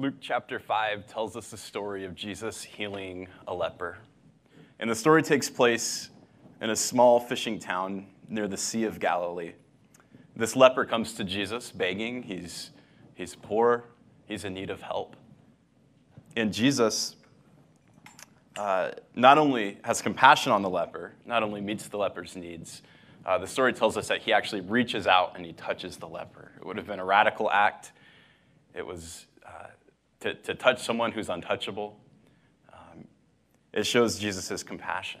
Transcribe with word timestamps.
Luke 0.00 0.14
chapter 0.20 0.60
5 0.60 1.08
tells 1.08 1.34
us 1.34 1.50
the 1.50 1.56
story 1.56 2.04
of 2.04 2.14
Jesus 2.14 2.62
healing 2.62 3.26
a 3.48 3.52
leper. 3.52 3.98
And 4.78 4.88
the 4.88 4.94
story 4.94 5.24
takes 5.24 5.50
place 5.50 6.10
in 6.60 6.70
a 6.70 6.76
small 6.76 7.18
fishing 7.18 7.58
town 7.58 8.06
near 8.28 8.46
the 8.46 8.56
Sea 8.56 8.84
of 8.84 9.00
Galilee. 9.00 9.54
This 10.36 10.54
leper 10.54 10.84
comes 10.84 11.14
to 11.14 11.24
Jesus 11.24 11.72
begging. 11.72 12.22
He's, 12.22 12.70
he's 13.16 13.34
poor, 13.34 13.86
he's 14.26 14.44
in 14.44 14.54
need 14.54 14.70
of 14.70 14.82
help. 14.82 15.16
And 16.36 16.52
Jesus 16.52 17.16
uh, 18.56 18.92
not 19.16 19.36
only 19.36 19.78
has 19.82 20.00
compassion 20.00 20.52
on 20.52 20.62
the 20.62 20.70
leper, 20.70 21.14
not 21.26 21.42
only 21.42 21.60
meets 21.60 21.88
the 21.88 21.98
leper's 21.98 22.36
needs, 22.36 22.82
uh, 23.26 23.36
the 23.36 23.48
story 23.48 23.72
tells 23.72 23.96
us 23.96 24.06
that 24.06 24.22
he 24.22 24.32
actually 24.32 24.60
reaches 24.60 25.08
out 25.08 25.32
and 25.34 25.44
he 25.44 25.52
touches 25.54 25.96
the 25.96 26.06
leper. 26.06 26.52
It 26.56 26.64
would 26.64 26.76
have 26.76 26.86
been 26.86 27.00
a 27.00 27.04
radical 27.04 27.50
act. 27.50 27.90
It 28.76 28.86
was 28.86 29.26
to, 30.20 30.34
to 30.34 30.54
touch 30.54 30.82
someone 30.82 31.12
who's 31.12 31.28
untouchable. 31.28 31.98
Um, 32.72 33.04
it 33.72 33.84
shows 33.84 34.18
Jesus' 34.18 34.62
compassion. 34.62 35.20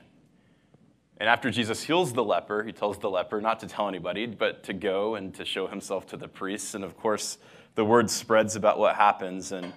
And 1.18 1.28
after 1.28 1.50
Jesus 1.50 1.82
heals 1.82 2.12
the 2.12 2.22
leper, 2.22 2.62
he 2.62 2.72
tells 2.72 2.98
the 2.98 3.10
leper 3.10 3.40
not 3.40 3.60
to 3.60 3.66
tell 3.66 3.88
anybody, 3.88 4.26
but 4.26 4.62
to 4.64 4.72
go 4.72 5.16
and 5.16 5.34
to 5.34 5.44
show 5.44 5.66
himself 5.66 6.06
to 6.08 6.16
the 6.16 6.28
priests. 6.28 6.74
And 6.74 6.84
of 6.84 6.96
course, 6.96 7.38
the 7.74 7.84
word 7.84 8.08
spreads 8.08 8.54
about 8.54 8.78
what 8.78 8.94
happens. 8.94 9.50
And 9.50 9.72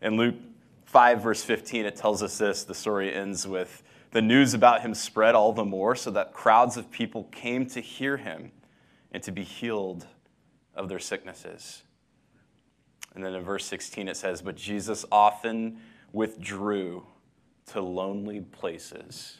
in 0.00 0.16
Luke 0.16 0.36
5, 0.86 1.22
verse 1.22 1.44
15, 1.44 1.84
it 1.84 1.96
tells 1.96 2.22
us 2.22 2.38
this. 2.38 2.64
The 2.64 2.74
story 2.74 3.14
ends 3.14 3.46
with 3.46 3.82
the 4.12 4.22
news 4.22 4.54
about 4.54 4.80
him 4.80 4.94
spread 4.94 5.34
all 5.34 5.52
the 5.52 5.64
more, 5.64 5.94
so 5.94 6.10
that 6.12 6.32
crowds 6.32 6.78
of 6.78 6.90
people 6.90 7.24
came 7.24 7.66
to 7.66 7.80
hear 7.80 8.16
him 8.16 8.52
and 9.12 9.22
to 9.22 9.32
be 9.32 9.42
healed 9.42 10.06
of 10.74 10.88
their 10.88 10.98
sicknesses. 10.98 11.82
And 13.16 13.24
then 13.24 13.34
in 13.34 13.42
verse 13.42 13.64
16, 13.64 14.08
it 14.08 14.16
says, 14.16 14.42
But 14.42 14.56
Jesus 14.56 15.06
often 15.10 15.78
withdrew 16.12 17.04
to 17.72 17.80
lonely 17.80 18.42
places 18.42 19.38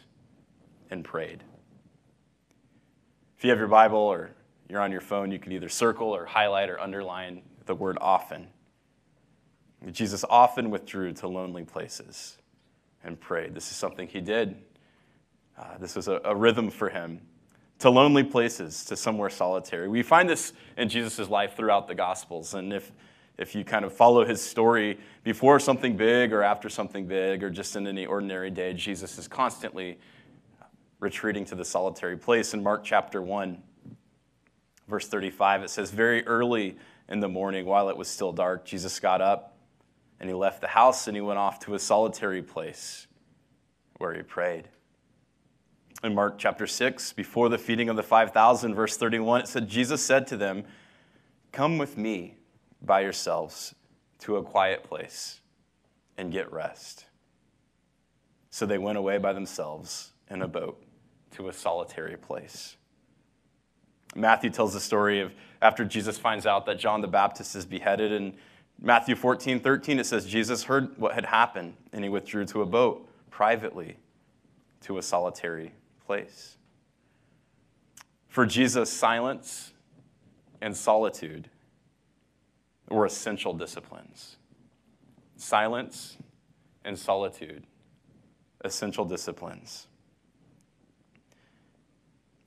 and 0.90 1.04
prayed. 1.04 1.44
If 3.36 3.44
you 3.44 3.50
have 3.50 3.58
your 3.58 3.68
Bible 3.68 3.98
or 3.98 4.32
you're 4.68 4.80
on 4.80 4.90
your 4.90 5.02
phone, 5.02 5.30
you 5.30 5.38
can 5.38 5.52
either 5.52 5.68
circle 5.68 6.08
or 6.08 6.24
highlight 6.24 6.70
or 6.70 6.80
underline 6.80 7.42
the 7.66 7.74
word 7.74 7.98
often. 8.00 8.48
Jesus 9.92 10.24
often 10.28 10.70
withdrew 10.70 11.12
to 11.12 11.28
lonely 11.28 11.64
places 11.64 12.38
and 13.04 13.20
prayed. 13.20 13.54
This 13.54 13.70
is 13.70 13.76
something 13.76 14.08
he 14.08 14.22
did. 14.22 14.56
Uh, 15.58 15.76
this 15.78 15.94
was 15.94 16.08
a, 16.08 16.20
a, 16.24 16.34
rhythm 16.34 16.70
for 16.70 16.88
him 16.88 17.20
to 17.78 17.90
lonely 17.90 18.24
places, 18.24 18.84
to 18.86 18.96
somewhere 18.96 19.30
solitary. 19.30 19.86
We 19.88 20.02
find 20.02 20.28
this 20.28 20.54
in 20.78 20.88
Jesus' 20.88 21.28
life 21.28 21.56
throughout 21.56 21.88
the 21.88 21.94
Gospels. 21.94 22.54
And 22.54 22.72
if, 22.72 22.90
if 23.38 23.54
you 23.54 23.64
kind 23.64 23.84
of 23.84 23.92
follow 23.92 24.24
his 24.24 24.40
story 24.40 24.98
before 25.22 25.60
something 25.60 25.96
big 25.96 26.32
or 26.32 26.42
after 26.42 26.68
something 26.68 27.06
big 27.06 27.42
or 27.42 27.50
just 27.50 27.76
in 27.76 27.86
any 27.86 28.06
ordinary 28.06 28.50
day, 28.50 28.72
Jesus 28.72 29.18
is 29.18 29.28
constantly 29.28 29.98
retreating 31.00 31.44
to 31.46 31.54
the 31.54 31.64
solitary 31.64 32.16
place. 32.16 32.54
In 32.54 32.62
Mark 32.62 32.82
chapter 32.82 33.20
1, 33.20 33.62
verse 34.88 35.08
35, 35.08 35.64
it 35.64 35.70
says, 35.70 35.90
Very 35.90 36.26
early 36.26 36.76
in 37.08 37.20
the 37.20 37.28
morning, 37.28 37.66
while 37.66 37.90
it 37.90 37.96
was 37.96 38.08
still 38.08 38.32
dark, 38.32 38.64
Jesus 38.64 38.98
got 38.98 39.20
up 39.20 39.56
and 40.18 40.30
he 40.30 40.34
left 40.34 40.62
the 40.62 40.68
house 40.68 41.06
and 41.06 41.16
he 41.16 41.20
went 41.20 41.38
off 41.38 41.58
to 41.60 41.74
a 41.74 41.78
solitary 41.78 42.42
place 42.42 43.06
where 43.98 44.14
he 44.14 44.22
prayed. 44.22 44.68
In 46.02 46.14
Mark 46.14 46.38
chapter 46.38 46.66
6, 46.66 47.12
before 47.12 47.48
the 47.48 47.58
feeding 47.58 47.88
of 47.88 47.96
the 47.96 48.02
5,000, 48.02 48.74
verse 48.74 48.96
31, 48.96 49.42
it 49.42 49.48
said, 49.48 49.68
Jesus 49.68 50.02
said 50.02 50.26
to 50.28 50.36
them, 50.36 50.64
Come 51.52 51.78
with 51.78 51.98
me 51.98 52.36
by 52.82 53.00
yourselves 53.00 53.74
to 54.20 54.36
a 54.36 54.42
quiet 54.42 54.84
place 54.84 55.40
and 56.16 56.32
get 56.32 56.50
rest. 56.52 57.06
So 58.50 58.66
they 58.66 58.78
went 58.78 58.98
away 58.98 59.18
by 59.18 59.32
themselves 59.32 60.12
in 60.30 60.42
a 60.42 60.48
boat 60.48 60.82
to 61.32 61.48
a 61.48 61.52
solitary 61.52 62.16
place. 62.16 62.76
Matthew 64.14 64.50
tells 64.50 64.72
the 64.72 64.80
story 64.80 65.20
of 65.20 65.32
after 65.60 65.84
Jesus 65.84 66.16
finds 66.16 66.46
out 66.46 66.66
that 66.66 66.78
John 66.78 67.00
the 67.00 67.08
Baptist 67.08 67.54
is 67.54 67.66
beheaded. 67.66 68.12
In 68.12 68.34
Matthew 68.80 69.14
14, 69.14 69.60
13, 69.60 69.98
it 69.98 70.04
says, 70.04 70.26
Jesus 70.26 70.64
heard 70.64 70.96
what 70.98 71.14
had 71.14 71.26
happened, 71.26 71.74
and 71.92 72.04
he 72.04 72.08
withdrew 72.08 72.46
to 72.46 72.62
a 72.62 72.66
boat 72.66 73.08
privately 73.30 73.96
to 74.82 74.98
a 74.98 75.02
solitary 75.02 75.72
place. 76.06 76.56
For 78.28 78.46
Jesus, 78.46 78.90
silence 78.90 79.72
and 80.60 80.76
solitude 80.76 81.48
were 82.88 83.06
essential 83.06 83.52
disciplines. 83.52 84.36
Silence 85.36 86.16
and 86.84 86.98
solitude, 86.98 87.64
essential 88.64 89.04
disciplines. 89.04 89.88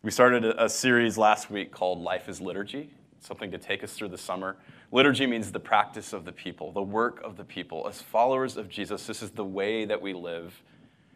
We 0.02 0.12
started 0.12 0.46
a 0.46 0.70
series 0.70 1.18
last 1.18 1.52
week 1.52 1.72
called 1.72 2.00
Life 2.00 2.30
is 2.30 2.40
Liturgy, 2.40 2.90
something 3.20 3.52
to 3.52 3.58
take 3.58 3.84
us 3.84 3.94
through 3.94 4.08
the 4.08 4.18
summer. 4.18 4.56
Liturgy 4.92 5.28
means 5.28 5.52
the 5.52 5.60
practice 5.60 6.14
of 6.14 6.24
the 6.24 6.32
people, 6.32 6.72
the 6.72 6.82
work 6.82 7.22
of 7.22 7.36
the 7.36 7.44
people. 7.44 7.86
As 7.88 8.02
followers 8.02 8.56
of 8.56 8.70
Jesus, 8.70 9.06
this 9.06 9.22
is 9.22 9.32
the 9.32 9.44
way 9.44 9.84
that 9.86 10.02
we 10.02 10.14
live. 10.14 10.64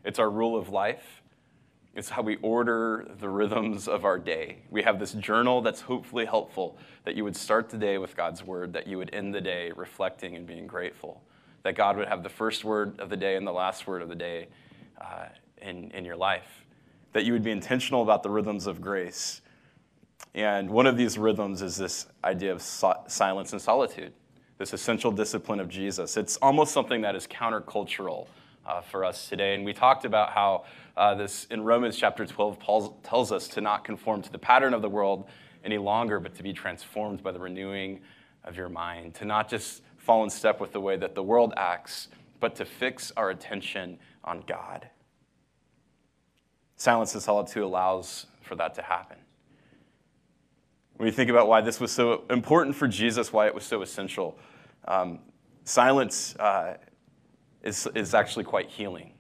It's 0.04 0.20
our 0.20 0.30
rule 0.30 0.58
of 0.58 0.68
life. 0.68 1.23
It's 1.96 2.10
how 2.10 2.24
we 2.24 2.38
order 2.38 3.08
the 3.20 3.30
rhythms 3.30 3.88
of 3.88 4.04
our 4.04 4.18
day. 4.18 4.58
We 4.70 4.82
have 4.82 5.00
this 5.00 5.14
journal 5.14 5.62
that's 5.62 5.82
hopefully 5.82 6.26
helpful 6.26 6.78
that 7.06 7.16
you 7.16 7.24
would 7.24 7.36
start 7.36 7.70
the 7.70 7.78
day 7.78 7.98
with 8.00 8.18
God's 8.18 8.44
word, 8.44 8.74
that 8.74 8.88
you 8.88 8.98
would 8.98 9.14
end 9.14 9.34
the 9.34 9.42
day 9.42 9.72
reflecting 9.76 10.36
and 10.36 10.48
being 10.48 10.66
grateful, 10.66 11.22
that 11.62 11.76
God 11.76 11.98
would 11.98 12.08
have 12.08 12.24
the 12.24 12.30
first 12.30 12.64
word 12.64 13.00
of 13.00 13.10
the 13.10 13.18
day 13.18 13.36
and 13.36 13.46
the 13.46 13.52
last 13.52 13.86
word 13.86 14.02
of 14.02 14.10
the 14.10 14.16
day 14.16 14.48
uh, 15.00 15.26
in, 15.62 15.92
in 15.92 16.04
your 16.04 16.16
life 16.16 16.64
that 17.14 17.26
you 17.26 17.34
would 17.34 17.44
be 17.44 17.52
intentional 17.52 18.02
about 18.02 18.24
the 18.24 18.30
rhythms 18.30 18.68
of 18.68 18.82
grace. 18.82 19.42
And 20.34 20.70
one 20.70 20.88
of 20.88 20.98
these 20.98 21.18
rhythms 21.18 21.62
is 21.62 21.78
this 21.78 22.08
idea 22.24 22.52
of 22.52 22.62
so- 22.62 23.02
silence 23.08 23.54
and 23.54 23.62
solitude, 23.62 24.14
this 24.58 24.74
essential 24.74 25.12
discipline 25.12 25.60
of 25.60 25.70
Jesus. 25.70 26.18
It's 26.18 26.38
almost 26.38 26.74
something 26.74 27.02
that 27.02 27.16
is 27.16 27.28
countercultural 27.28 28.28
uh, 28.66 28.82
for 28.82 29.04
us 29.04 29.30
today. 29.30 29.56
And 29.56 29.66
we 29.66 29.74
talked 29.74 30.06
about 30.06 30.32
how 30.32 30.66
uh, 30.96 31.16
this 31.16 31.46
in 31.46 31.64
Romans 31.64 31.98
chapter 31.98 32.26
12, 32.26 32.60
Paul 32.60 33.00
tells 33.04 33.32
us 33.32 33.48
to 33.50 33.62
not 33.62 33.84
conform 33.84 34.22
to 34.22 34.32
the 34.32 34.40
pattern 34.40 34.74
of 34.74 34.82
the 34.82 34.90
world 34.90 35.28
any 35.64 35.78
longer, 35.78 36.20
but 36.20 36.36
to 36.36 36.44
be 36.44 36.54
transformed 36.54 37.24
by 37.24 37.32
the 37.32 37.40
renewing 37.40 38.02
of 38.44 38.58
your 38.58 38.70
mind, 38.70 39.16
to 39.16 39.26
not 39.26 39.50
just 39.50 39.82
fall 39.98 40.24
in 40.24 40.30
step 40.30 40.60
with 40.60 40.74
the 40.74 40.82
way 40.82 40.98
that 40.98 41.16
the 41.16 41.24
world 41.24 41.54
acts, 41.56 42.10
but 42.40 42.56
to 42.56 42.66
fix 42.66 43.12
our 43.16 43.30
attention 43.30 43.98
on 44.24 44.44
God. 44.46 44.90
Silence 46.76 47.14
and 47.14 47.24
solitude 47.24 47.64
allows 47.64 48.26
for 48.42 48.56
that 48.56 48.76
to 48.76 48.82
happen. 48.82 49.18
When 50.98 51.08
you 51.08 51.14
think 51.14 51.30
about 51.30 51.48
why 51.48 51.62
this 51.62 51.80
was 51.80 51.92
so 51.92 52.24
important 52.30 52.76
for 52.76 52.88
Jesus, 52.88 53.32
why 53.32 53.48
it 53.48 53.56
was 53.56 53.64
so 53.64 53.82
essential, 53.82 54.38
um, 54.86 55.20
silence 55.64 56.36
uh, 56.36 56.76
is, 57.64 57.88
is 57.96 58.14
actually 58.14 58.44
quite 58.44 58.70
healing. 58.70 59.12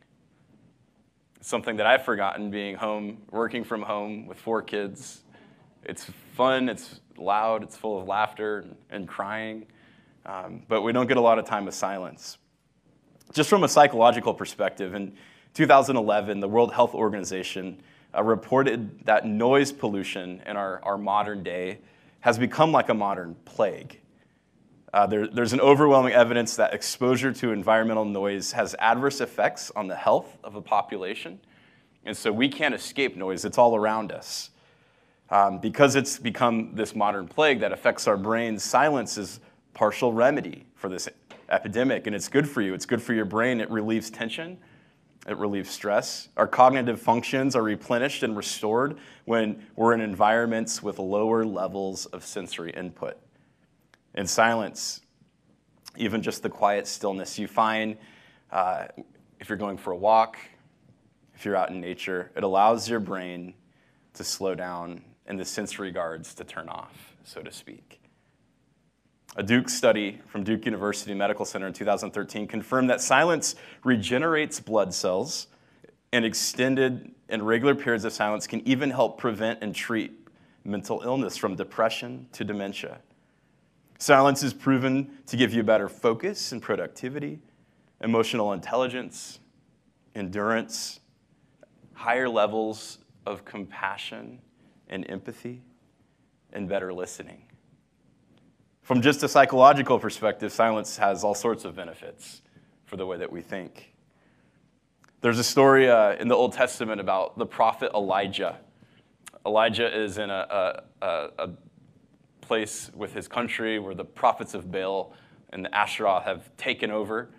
Something 1.41 1.77
that 1.77 1.85
I've 1.85 2.05
forgotten 2.05 2.51
being 2.51 2.75
home, 2.75 3.23
working 3.31 3.63
from 3.63 3.81
home 3.81 4.27
with 4.27 4.37
four 4.37 4.61
kids. 4.61 5.23
It's 5.83 6.09
fun, 6.35 6.69
it's 6.69 6.99
loud, 7.17 7.63
it's 7.63 7.75
full 7.75 7.99
of 7.99 8.07
laughter 8.07 8.65
and, 8.89 9.07
crying, 9.07 9.65
um, 10.25 10.63
but 10.67 10.81
we 10.81 10.91
don't 10.93 11.07
get 11.07 11.17
a 11.17 11.21
lot 11.21 11.39
of 11.39 11.45
time 11.45 11.67
of 11.67 11.73
silence. 11.73 12.37
Just 13.33 13.49
from 13.49 13.63
a 13.63 13.67
psychological 13.67 14.33
perspective, 14.33 14.93
in 14.93 15.13
2011, 15.53 16.39
the 16.39 16.47
World 16.47 16.73
Health 16.73 16.93
Organization 16.93 17.81
uh, 18.15 18.23
reported 18.23 19.05
that 19.05 19.25
noise 19.25 19.71
pollution 19.71 20.41
in 20.45 20.55
our, 20.55 20.79
our 20.83 20.97
modern 20.97 21.43
day 21.43 21.79
has 22.21 22.37
become 22.37 22.71
like 22.71 22.89
a 22.89 22.93
modern 22.93 23.35
plague. 23.45 23.99
Uh, 24.93 25.07
there, 25.07 25.27
there's 25.27 25.53
an 25.53 25.59
overwhelming 25.59 26.13
evidence 26.13 26.55
that 26.55 26.71
exposure 26.71 27.31
to 27.31 27.51
environmental 27.51 28.05
noise 28.05 28.51
has 28.51 28.75
adverse 28.77 29.21
effects 29.21 29.71
on 29.75 29.87
the 29.87 29.95
health 29.95 30.37
of 30.43 30.55
a 30.55 30.61
population. 30.61 31.39
And 32.05 32.15
so 32.15 32.31
we 32.31 32.47
can't 32.47 32.75
escape 32.75 33.15
noise, 33.15 33.43
it's 33.43 33.57
all 33.57 33.75
around 33.75 34.11
us. 34.11 34.51
Um, 35.31 35.57
because 35.57 35.95
it's 35.95 36.19
become 36.19 36.75
this 36.75 36.95
modern 36.95 37.27
plague 37.27 37.59
that 37.61 37.71
affects 37.71 38.07
our 38.07 38.17
brains, 38.17 38.61
silence 38.61 39.17
is 39.17 39.39
partial 39.73 40.13
remedy 40.13 40.67
for 40.75 40.89
this 40.89 41.09
epidemic, 41.49 42.05
and 42.05 42.15
it's 42.15 42.27
good 42.27 42.47
for 42.47 42.61
you. 42.61 42.75
It's 42.75 42.85
good 42.85 43.01
for 43.01 43.13
your 43.13 43.25
brain. 43.25 43.61
It 43.61 43.71
relieves 43.71 44.11
tension, 44.11 44.59
it 45.27 45.37
relieves 45.37 45.71
stress. 45.71 46.29
Our 46.37 46.47
cognitive 46.47 47.01
functions 47.01 47.55
are 47.55 47.63
replenished 47.63 48.21
and 48.21 48.37
restored 48.37 48.97
when 49.25 49.65
we're 49.75 49.93
in 49.93 50.01
environments 50.01 50.83
with 50.83 50.99
lower 50.99 51.45
levels 51.45 52.05
of 52.07 52.23
sensory 52.23 52.71
input. 52.71 53.17
In 54.15 54.27
silence, 54.27 55.01
even 55.95 56.21
just 56.21 56.43
the 56.43 56.49
quiet 56.49 56.87
stillness 56.87 57.37
you 57.39 57.47
find 57.47 57.97
uh, 58.51 58.85
if 59.39 59.49
you're 59.49 59.57
going 59.57 59.77
for 59.77 59.91
a 59.91 59.95
walk, 59.95 60.37
if 61.35 61.43
you're 61.43 61.55
out 61.55 61.69
in 61.69 61.81
nature, 61.81 62.31
it 62.35 62.43
allows 62.43 62.87
your 62.87 62.99
brain 62.99 63.53
to 64.13 64.23
slow 64.23 64.55
down 64.55 65.01
and 65.25 65.39
the 65.39 65.45
sensory 65.45 65.91
guards 65.91 66.33
to 66.35 66.43
turn 66.43 66.69
off, 66.69 67.15
so 67.23 67.41
to 67.41 67.51
speak. 67.51 67.99
A 69.35 69.41
Duke 69.41 69.67
study 69.67 70.21
from 70.27 70.43
Duke 70.43 70.65
University 70.65 71.15
Medical 71.15 71.43
Center 71.43 71.65
in 71.65 71.73
2013 71.73 72.47
confirmed 72.47 72.89
that 72.91 73.01
silence 73.01 73.55
regenerates 73.83 74.59
blood 74.59 74.93
cells, 74.93 75.47
and 76.13 76.23
extended 76.23 77.11
and 77.27 77.45
regular 77.45 77.73
periods 77.73 78.05
of 78.05 78.13
silence 78.13 78.45
can 78.45 78.65
even 78.67 78.91
help 78.91 79.17
prevent 79.17 79.63
and 79.63 79.73
treat 79.73 80.27
mental 80.63 81.01
illness 81.03 81.35
from 81.35 81.55
depression 81.55 82.27
to 82.31 82.43
dementia. 82.43 82.99
Silence 84.03 84.43
is 84.43 84.53
proven 84.53 85.09
to 85.25 85.37
give 85.37 85.53
you 85.53 85.63
better 85.63 85.87
focus 85.87 86.51
and 86.51 86.61
productivity, 86.61 87.39
emotional 88.01 88.51
intelligence, 88.51 89.39
endurance, 90.13 90.99
higher 91.93 92.27
levels 92.27 92.97
of 93.25 93.45
compassion 93.45 94.41
and 94.89 95.09
empathy, 95.09 95.61
and 96.51 96.67
better 96.67 96.91
listening. 96.93 97.43
From 98.81 99.01
just 99.01 99.23
a 99.23 99.29
psychological 99.29 99.97
perspective, 99.97 100.51
silence 100.51 100.97
has 100.97 101.23
all 101.23 101.33
sorts 101.33 101.63
of 101.63 101.73
benefits 101.73 102.41
for 102.83 102.97
the 102.97 103.05
way 103.05 103.15
that 103.15 103.31
we 103.31 103.39
think. 103.39 103.93
There's 105.21 105.39
a 105.39 105.45
story 105.45 105.89
uh, 105.89 106.15
in 106.15 106.27
the 106.27 106.35
Old 106.35 106.51
Testament 106.51 106.99
about 106.99 107.37
the 107.37 107.45
prophet 107.45 107.89
Elijah. 107.95 108.57
Elijah 109.45 109.97
is 109.97 110.17
in 110.17 110.29
a, 110.29 110.83
a, 111.01 111.07
a, 111.37 111.49
place 112.43 112.91
with 112.93 113.13
his 113.13 113.27
country 113.27 113.79
where 113.79 113.95
the 113.95 114.05
prophets 114.05 114.53
of 114.53 114.71
Baal 114.71 115.13
and 115.51 115.65
the 115.65 115.75
Asherah 115.75 116.21
have 116.21 116.55
taken 116.57 116.91
over. 116.91 117.29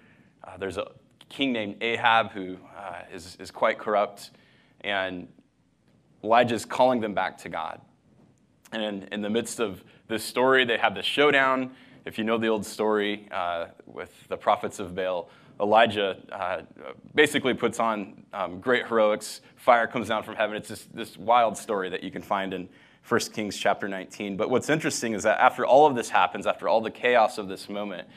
Uh, 0.42 0.56
there's 0.56 0.78
a 0.78 0.90
king 1.28 1.52
named 1.52 1.76
Ahab 1.82 2.30
who 2.32 2.56
uh, 2.76 3.02
is 3.12 3.36
is, 3.40 3.50
quite 3.50 3.78
corrupt, 3.78 4.30
and 4.80 5.28
Elijah's 6.22 6.64
calling 6.64 7.00
them 7.00 7.14
back 7.14 7.38
to 7.38 7.48
God. 7.48 7.80
And 8.72 9.08
in 9.12 9.22
the 9.22 9.30
midst 9.30 9.60
of 9.60 9.84
this 10.08 10.24
story, 10.24 10.64
they 10.64 10.78
have 10.78 10.94
this 10.94 11.06
showdown. 11.06 11.72
If 12.04 12.18
you 12.18 12.24
know 12.24 12.38
the 12.38 12.48
old 12.48 12.66
story 12.66 13.28
uh, 13.30 13.66
with 13.86 14.28
the 14.28 14.36
prophets 14.36 14.78
of 14.78 14.94
Baal, 14.94 15.28
Elijah 15.60 16.16
uh, 16.32 16.62
basically 17.14 17.54
puts 17.54 17.78
on 17.78 18.24
um, 18.32 18.60
great 18.60 18.86
heroics. 18.86 19.40
Fire 19.56 19.86
comes 19.86 20.08
down 20.08 20.22
from 20.22 20.34
heaven. 20.34 20.56
It's 20.56 20.68
this, 20.68 20.88
this 20.92 21.16
wild 21.16 21.56
story 21.56 21.88
that 21.90 22.02
you 22.02 22.10
can 22.10 22.22
find 22.22 22.52
in 22.52 22.68
1 23.06 23.20
Kings 23.32 23.56
chapter 23.56 23.86
19. 23.86 24.36
But 24.36 24.48
what's 24.48 24.70
interesting 24.70 25.12
is 25.12 25.24
that 25.24 25.38
after 25.38 25.66
all 25.66 25.86
of 25.86 25.94
this 25.94 26.08
happens, 26.08 26.46
after 26.46 26.68
all 26.68 26.80
the 26.80 26.90
chaos 26.90 27.36
of 27.36 27.48
this 27.48 27.68
moment, 27.68 28.08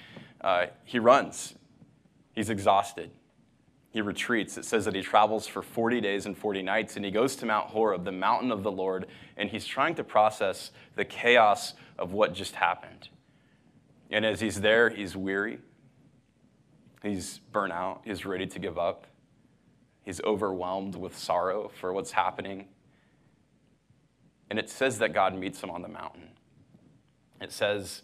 uh, 0.41 0.67
he 0.85 0.97
runs. 0.99 1.55
He's 2.33 2.49
exhausted. 2.49 3.11
He 3.89 4.01
retreats. 4.01 4.57
It 4.57 4.65
says 4.65 4.85
that 4.85 4.95
he 4.95 5.01
travels 5.01 5.47
for 5.47 5.61
40 5.61 5.99
days 6.01 6.25
and 6.25 6.37
40 6.37 6.61
nights, 6.61 6.95
and 6.95 7.03
he 7.03 7.11
goes 7.11 7.35
to 7.37 7.45
Mount 7.45 7.67
Horeb, 7.67 8.05
the 8.05 8.11
mountain 8.11 8.51
of 8.51 8.63
the 8.63 8.71
Lord, 8.71 9.07
and 9.35 9.49
he's 9.49 9.65
trying 9.65 9.95
to 9.95 10.03
process 10.03 10.71
the 10.95 11.03
chaos 11.03 11.73
of 11.97 12.13
what 12.13 12.33
just 12.33 12.55
happened. 12.55 13.09
And 14.09 14.25
as 14.25 14.39
he's 14.39 14.61
there, 14.61 14.89
he's 14.89 15.17
weary. 15.17 15.59
He's 17.03 17.39
burnt 17.51 17.73
out. 17.73 18.01
He's 18.05 18.25
ready 18.25 18.47
to 18.47 18.59
give 18.59 18.77
up. 18.77 19.07
He's 20.03 20.21
overwhelmed 20.21 20.95
with 20.95 21.17
sorrow 21.17 21.71
for 21.79 21.91
what's 21.91 22.11
happening. 22.11 22.67
And 24.49 24.57
it 24.57 24.69
says 24.69 24.99
that 24.99 25.13
God 25.13 25.35
meets 25.37 25.61
him 25.61 25.69
on 25.69 25.81
the 25.81 25.87
mountain. 25.87 26.29
It 27.41 27.51
says 27.51 28.01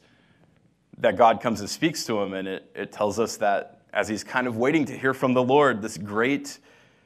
that 0.97 1.17
God 1.17 1.41
comes 1.41 1.59
and 1.59 1.69
speaks 1.69 2.05
to 2.05 2.21
him, 2.21 2.33
and 2.33 2.47
it, 2.47 2.71
it 2.75 2.91
tells 2.91 3.19
us 3.19 3.37
that 3.37 3.81
as 3.93 4.07
he's 4.07 4.23
kind 4.23 4.47
of 4.47 4.57
waiting 4.57 4.85
to 4.85 4.97
hear 4.97 5.13
from 5.13 5.33
the 5.33 5.43
Lord, 5.43 5.81
this 5.81 5.97
great 5.97 6.59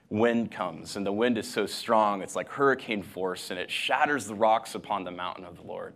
wind 0.10 0.52
comes, 0.52 0.96
and 0.96 1.06
the 1.06 1.12
wind 1.12 1.38
is 1.38 1.52
so 1.52 1.66
strong, 1.66 2.22
it's 2.22 2.36
like 2.36 2.50
hurricane 2.50 3.04
force, 3.04 3.52
and 3.52 3.60
it 3.60 3.70
shatters 3.70 4.26
the 4.26 4.36
rocks 4.36 4.76
upon 4.76 5.04
the 5.04 5.12
mountain 5.12 5.46
of 5.46 5.58
the 5.58 5.64
Lord. 5.64 5.94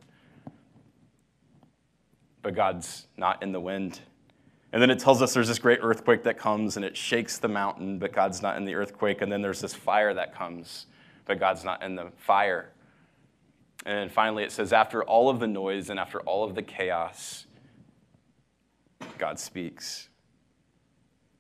But 2.41 2.55
God's 2.55 3.07
not 3.17 3.41
in 3.41 3.51
the 3.51 3.59
wind. 3.59 4.01
And 4.73 4.81
then 4.81 4.89
it 4.89 4.99
tells 4.99 5.21
us 5.21 5.33
there's 5.33 5.47
this 5.47 5.59
great 5.59 5.79
earthquake 5.81 6.23
that 6.23 6.37
comes 6.37 6.77
and 6.77 6.85
it 6.85 6.95
shakes 6.95 7.37
the 7.37 7.47
mountain, 7.47 7.99
but 7.99 8.13
God's 8.13 8.41
not 8.41 8.57
in 8.57 8.65
the 8.65 8.73
earthquake. 8.73 9.21
And 9.21 9.31
then 9.31 9.41
there's 9.41 9.59
this 9.59 9.73
fire 9.73 10.13
that 10.13 10.33
comes, 10.33 10.87
but 11.25 11.39
God's 11.39 11.63
not 11.63 11.83
in 11.83 11.95
the 11.95 12.11
fire. 12.17 12.71
And 13.85 14.11
finally 14.11 14.43
it 14.43 14.51
says, 14.51 14.73
after 14.73 15.03
all 15.03 15.29
of 15.29 15.39
the 15.39 15.47
noise 15.47 15.89
and 15.89 15.99
after 15.99 16.19
all 16.21 16.43
of 16.43 16.55
the 16.55 16.61
chaos, 16.61 17.45
God 19.17 19.39
speaks. 19.39 20.09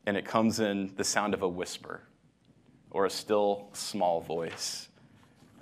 And 0.05 0.17
it 0.17 0.25
comes 0.25 0.59
in 0.59 0.93
the 0.97 1.03
sound 1.03 1.33
of 1.33 1.41
a 1.43 1.47
whisper 1.47 2.01
or 2.89 3.05
a 3.05 3.09
still 3.09 3.69
small 3.73 4.21
voice. 4.21 4.89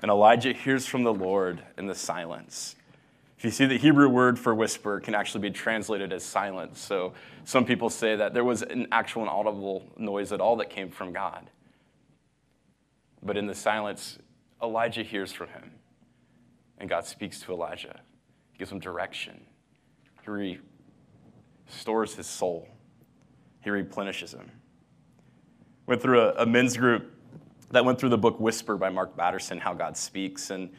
And 0.02 0.10
Elijah 0.10 0.54
hears 0.54 0.86
from 0.86 1.04
the 1.04 1.14
Lord 1.14 1.62
in 1.78 1.88
the 1.88 1.96
silence. 1.96 2.76
If 3.38 3.46
you 3.46 3.52
see, 3.52 3.66
the 3.66 3.78
Hebrew 3.78 4.10
word 4.10 4.38
for 4.38 4.54
whisper 4.56 5.00
can 5.00 5.16
actually 5.16 5.42
be 5.42 5.52
translated 5.52 6.12
as 6.12 6.24
silence. 6.24 6.80
So 6.80 7.14
some 7.46 7.66
people 7.66 7.90
say 7.90 8.16
that 8.16 8.34
there 8.34 8.44
was 8.44 8.64
an 8.64 8.88
actual 8.92 9.22
and 9.22 9.30
audible 9.30 9.86
noise 9.98 10.32
at 10.32 10.42
all 10.42 10.58
that 10.58 10.70
came 10.70 10.90
from 10.90 11.14
God. 11.14 11.50
But 13.24 13.38
in 13.38 13.48
the 13.48 13.56
silence, 13.56 14.18
Elijah 14.62 15.04
hears 15.04 15.32
from 15.32 15.50
him. 15.50 15.72
And 16.80 16.90
God 16.90 17.06
speaks 17.06 17.42
to 17.42 17.52
Elijah, 17.52 18.00
he 18.52 18.58
gives 18.58 18.72
him 18.72 18.80
direction, 18.80 19.42
he 20.38 20.60
restores 21.68 22.16
his 22.16 22.28
soul, 22.28 22.68
he 23.62 23.70
replenishes 23.70 24.34
him. 24.34 24.50
Went 25.86 26.02
through 26.02 26.22
a, 26.22 26.44
a 26.44 26.46
men's 26.46 26.78
group 26.78 27.12
that 27.72 27.84
went 27.84 28.00
through 28.00 28.10
the 28.10 28.18
book 28.18 28.40
Whisper 28.40 28.78
by 28.78 28.90
Mark 28.90 29.16
Batterson, 29.16 29.60
How 29.60 29.74
God 29.74 29.98
Speaks. 29.98 30.50
And 30.52 30.70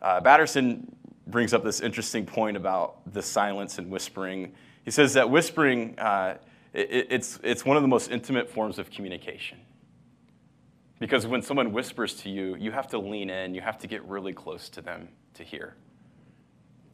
uh, 0.00 0.20
Batterson 0.20 0.94
brings 1.26 1.52
up 1.52 1.64
this 1.64 1.80
interesting 1.80 2.24
point 2.24 2.56
about 2.56 3.12
the 3.12 3.22
silence 3.22 3.78
and 3.78 3.90
whispering. 3.90 4.52
He 4.84 4.90
says 4.90 5.14
that 5.14 5.28
whispering, 5.28 5.98
uh, 5.98 6.38
it, 6.72 7.08
it's, 7.10 7.38
it's 7.42 7.64
one 7.64 7.76
of 7.76 7.82
the 7.82 7.88
most 7.88 8.10
intimate 8.10 8.48
forms 8.48 8.78
of 8.78 8.90
communication. 8.90 9.58
Because 11.00 11.26
when 11.26 11.42
someone 11.42 11.72
whispers 11.72 12.14
to 12.22 12.30
you, 12.30 12.56
you 12.56 12.70
have 12.70 12.86
to 12.88 12.98
lean 12.98 13.30
in, 13.30 13.54
you 13.54 13.60
have 13.60 13.78
to 13.78 13.86
get 13.86 14.04
really 14.04 14.32
close 14.32 14.68
to 14.70 14.80
them 14.80 15.08
to 15.34 15.44
hear. 15.44 15.74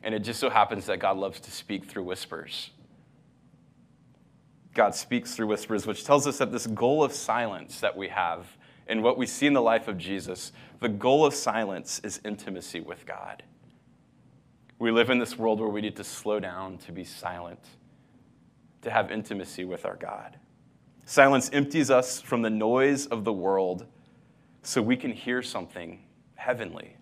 And 0.02 0.14
it 0.14 0.20
just 0.20 0.40
so 0.40 0.50
happens 0.50 0.86
that 0.86 0.98
God 0.98 1.16
loves 1.16 1.40
to 1.40 1.50
speak 1.50 1.86
through 1.86 2.04
whispers. 2.04 2.70
God 4.74 4.94
speaks 4.94 5.34
through 5.34 5.48
whispers, 5.48 5.86
which 5.86 6.04
tells 6.04 6.26
us 6.26 6.38
that 6.38 6.52
this 6.52 6.66
goal 6.66 7.02
of 7.02 7.12
silence 7.12 7.80
that 7.80 7.96
we 7.96 8.08
have 8.08 8.46
and 8.86 9.02
what 9.02 9.18
we 9.18 9.26
see 9.26 9.46
in 9.46 9.52
the 9.52 9.62
life 9.62 9.88
of 9.88 9.98
Jesus, 9.98 10.52
the 10.80 10.88
goal 10.88 11.24
of 11.24 11.34
silence 11.34 12.00
is 12.02 12.20
intimacy 12.24 12.80
with 12.80 13.06
God. 13.06 13.42
We 14.78 14.90
live 14.90 15.10
in 15.10 15.18
this 15.18 15.38
world 15.38 15.60
where 15.60 15.68
we 15.68 15.80
need 15.80 15.96
to 15.96 16.04
slow 16.04 16.40
down, 16.40 16.78
to 16.78 16.92
be 16.92 17.04
silent, 17.04 17.60
to 18.82 18.90
have 18.90 19.12
intimacy 19.12 19.64
with 19.64 19.84
our 19.84 19.96
God. 19.96 20.38
Silence 21.04 21.50
empties 21.52 21.90
us 21.90 22.20
from 22.20 22.42
the 22.42 22.50
noise 22.50 23.06
of 23.06 23.24
the 23.24 23.32
world 23.32 23.86
so 24.62 24.80
we 24.80 24.96
can 24.96 25.12
hear 25.12 25.42
something 25.42 26.02
heavenly. 26.34 26.96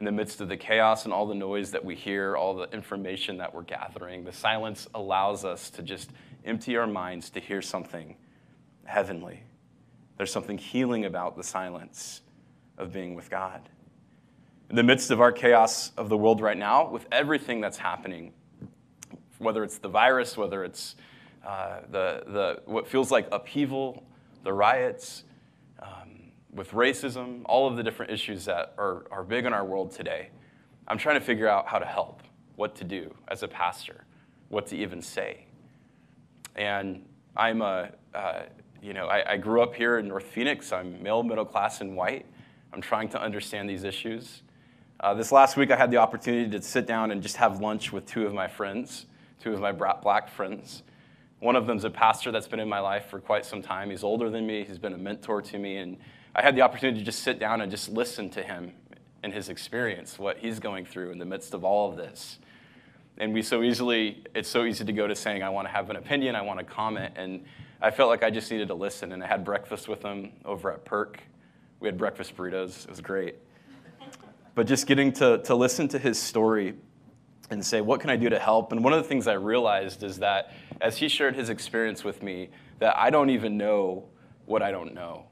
In 0.00 0.06
the 0.06 0.12
midst 0.12 0.40
of 0.40 0.48
the 0.48 0.56
chaos 0.56 1.04
and 1.04 1.12
all 1.12 1.26
the 1.26 1.34
noise 1.34 1.70
that 1.72 1.84
we 1.84 1.94
hear, 1.94 2.34
all 2.34 2.54
the 2.54 2.68
information 2.72 3.36
that 3.36 3.54
we're 3.54 3.62
gathering, 3.62 4.24
the 4.24 4.32
silence 4.32 4.88
allows 4.94 5.44
us 5.44 5.68
to 5.68 5.82
just 5.82 6.10
empty 6.46 6.78
our 6.78 6.86
minds 6.86 7.28
to 7.28 7.38
hear 7.38 7.60
something 7.60 8.16
heavenly. 8.84 9.42
There's 10.16 10.32
something 10.32 10.56
healing 10.56 11.04
about 11.04 11.36
the 11.36 11.44
silence 11.44 12.22
of 12.78 12.94
being 12.94 13.14
with 13.14 13.28
God 13.28 13.68
in 14.70 14.76
the 14.76 14.82
midst 14.82 15.10
of 15.10 15.20
our 15.20 15.32
chaos 15.32 15.90
of 15.98 16.08
the 16.08 16.16
world 16.16 16.40
right 16.40 16.56
now, 16.56 16.88
with 16.88 17.06
everything 17.12 17.60
that's 17.60 17.76
happening, 17.76 18.32
whether 19.38 19.64
it's 19.64 19.76
the 19.78 19.88
virus, 19.88 20.36
whether 20.36 20.64
it's 20.64 20.94
uh, 21.44 21.80
the, 21.90 22.22
the, 22.26 22.62
what 22.64 22.86
feels 22.86 23.10
like 23.10 23.28
upheaval, 23.32 24.02
the 24.44 24.52
riots, 24.52 25.24
with 26.54 26.70
racism, 26.70 27.42
all 27.44 27.68
of 27.68 27.76
the 27.76 27.82
different 27.82 28.12
issues 28.12 28.44
that 28.46 28.74
are, 28.78 29.04
are 29.10 29.22
big 29.22 29.44
in 29.44 29.52
our 29.52 29.64
world 29.64 29.92
today, 29.92 30.30
I'm 30.88 30.98
trying 30.98 31.14
to 31.16 31.24
figure 31.24 31.48
out 31.48 31.68
how 31.68 31.78
to 31.78 31.86
help, 31.86 32.22
what 32.56 32.74
to 32.76 32.84
do 32.84 33.14
as 33.28 33.42
a 33.42 33.48
pastor, 33.48 34.04
what 34.48 34.66
to 34.68 34.76
even 34.76 35.00
say. 35.00 35.46
And 36.56 37.06
I'm 37.36 37.62
a, 37.62 37.92
uh, 38.14 38.42
you 38.82 38.92
know, 38.92 39.06
I, 39.06 39.34
I 39.34 39.36
grew 39.36 39.62
up 39.62 39.74
here 39.74 39.98
in 39.98 40.08
North 40.08 40.26
Phoenix. 40.26 40.72
I'm 40.72 41.02
male, 41.02 41.22
middle 41.22 41.44
class, 41.44 41.80
and 41.80 41.96
white. 41.96 42.26
I'm 42.72 42.80
trying 42.80 43.08
to 43.10 43.20
understand 43.20 43.68
these 43.68 43.84
issues. 43.84 44.42
Uh, 44.98 45.14
this 45.14 45.32
last 45.32 45.56
week, 45.56 45.70
I 45.70 45.76
had 45.76 45.90
the 45.90 45.96
opportunity 45.96 46.50
to 46.50 46.62
sit 46.62 46.86
down 46.86 47.10
and 47.10 47.22
just 47.22 47.36
have 47.36 47.60
lunch 47.60 47.92
with 47.92 48.04
two 48.06 48.26
of 48.26 48.34
my 48.34 48.48
friends, 48.48 49.06
two 49.40 49.52
of 49.52 49.60
my 49.60 49.72
black 49.72 50.28
friends. 50.28 50.82
One 51.38 51.56
of 51.56 51.66
them's 51.66 51.84
a 51.84 51.90
pastor 51.90 52.30
that's 52.30 52.48
been 52.48 52.60
in 52.60 52.68
my 52.68 52.80
life 52.80 53.06
for 53.06 53.18
quite 53.18 53.46
some 53.46 53.62
time. 53.62 53.90
He's 53.90 54.04
older 54.04 54.28
than 54.28 54.46
me, 54.46 54.64
he's 54.64 54.78
been 54.78 54.92
a 54.92 54.98
mentor 54.98 55.40
to 55.40 55.58
me, 55.58 55.78
and 55.78 55.96
I 56.34 56.42
had 56.42 56.54
the 56.56 56.62
opportunity 56.62 57.00
to 57.00 57.04
just 57.04 57.20
sit 57.20 57.38
down 57.38 57.60
and 57.60 57.70
just 57.70 57.88
listen 57.88 58.30
to 58.30 58.42
him 58.42 58.72
and 59.22 59.32
his 59.32 59.48
experience, 59.48 60.18
what 60.18 60.38
he's 60.38 60.58
going 60.58 60.86
through 60.86 61.10
in 61.10 61.18
the 61.18 61.24
midst 61.24 61.54
of 61.54 61.64
all 61.64 61.90
of 61.90 61.96
this. 61.96 62.38
And 63.18 63.34
we 63.34 63.42
so 63.42 63.62
easily, 63.62 64.24
it's 64.34 64.48
so 64.48 64.64
easy 64.64 64.84
to 64.84 64.92
go 64.92 65.06
to 65.06 65.14
saying, 65.14 65.42
I 65.42 65.50
want 65.50 65.68
to 65.68 65.72
have 65.72 65.90
an 65.90 65.96
opinion, 65.96 66.34
I 66.36 66.42
want 66.42 66.58
to 66.58 66.64
comment, 66.64 67.14
and 67.16 67.44
I 67.82 67.90
felt 67.90 68.08
like 68.08 68.22
I 68.22 68.30
just 68.30 68.50
needed 68.50 68.68
to 68.68 68.74
listen. 68.74 69.12
And 69.12 69.22
I 69.22 69.26
had 69.26 69.44
breakfast 69.44 69.88
with 69.88 70.02
him 70.02 70.32
over 70.44 70.72
at 70.72 70.84
Perk. 70.84 71.22
We 71.80 71.88
had 71.88 71.98
breakfast 71.98 72.36
burritos, 72.36 72.84
it 72.84 72.90
was 72.90 73.00
great. 73.00 73.36
But 74.54 74.66
just 74.66 74.86
getting 74.86 75.12
to, 75.14 75.38
to 75.38 75.54
listen 75.54 75.88
to 75.88 75.98
his 75.98 76.18
story 76.18 76.74
and 77.50 77.64
say, 77.64 77.80
What 77.80 78.00
can 78.00 78.10
I 78.10 78.16
do 78.16 78.28
to 78.28 78.38
help? 78.38 78.72
And 78.72 78.82
one 78.82 78.92
of 78.92 79.02
the 79.02 79.08
things 79.08 79.26
I 79.26 79.34
realized 79.34 80.02
is 80.02 80.18
that 80.18 80.52
as 80.80 80.96
he 80.96 81.08
shared 81.08 81.36
his 81.36 81.50
experience 81.50 82.04
with 82.04 82.22
me, 82.22 82.48
that 82.78 82.96
I 82.96 83.10
don't 83.10 83.30
even 83.30 83.56
know 83.56 84.08
what 84.46 84.62
I 84.62 84.70
don't 84.70 84.94
know. 84.94 85.26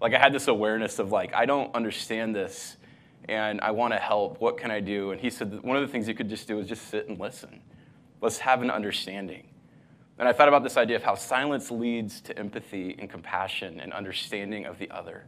Like 0.00 0.14
I 0.14 0.18
had 0.18 0.32
this 0.32 0.48
awareness 0.48 0.98
of 0.98 1.12
like, 1.12 1.34
I 1.34 1.46
don't 1.46 1.74
understand 1.74 2.34
this 2.34 2.76
and 3.28 3.60
I 3.60 3.70
want 3.70 3.92
to 3.92 3.98
help. 3.98 4.40
What 4.40 4.56
can 4.56 4.70
I 4.70 4.80
do? 4.80 5.10
And 5.10 5.20
he 5.20 5.30
said 5.30 5.62
one 5.62 5.76
of 5.76 5.82
the 5.82 5.88
things 5.88 6.08
you 6.08 6.14
could 6.14 6.28
just 6.28 6.48
do 6.48 6.58
is 6.58 6.68
just 6.68 6.88
sit 6.88 7.08
and 7.08 7.18
listen. 7.18 7.60
Let's 8.20 8.38
have 8.38 8.62
an 8.62 8.70
understanding. 8.70 9.46
And 10.18 10.28
I 10.28 10.32
thought 10.32 10.48
about 10.48 10.62
this 10.62 10.76
idea 10.76 10.96
of 10.96 11.02
how 11.02 11.14
silence 11.14 11.70
leads 11.70 12.20
to 12.22 12.38
empathy 12.38 12.94
and 12.98 13.08
compassion 13.08 13.80
and 13.80 13.92
understanding 13.92 14.66
of 14.66 14.78
the 14.78 14.90
other. 14.90 15.24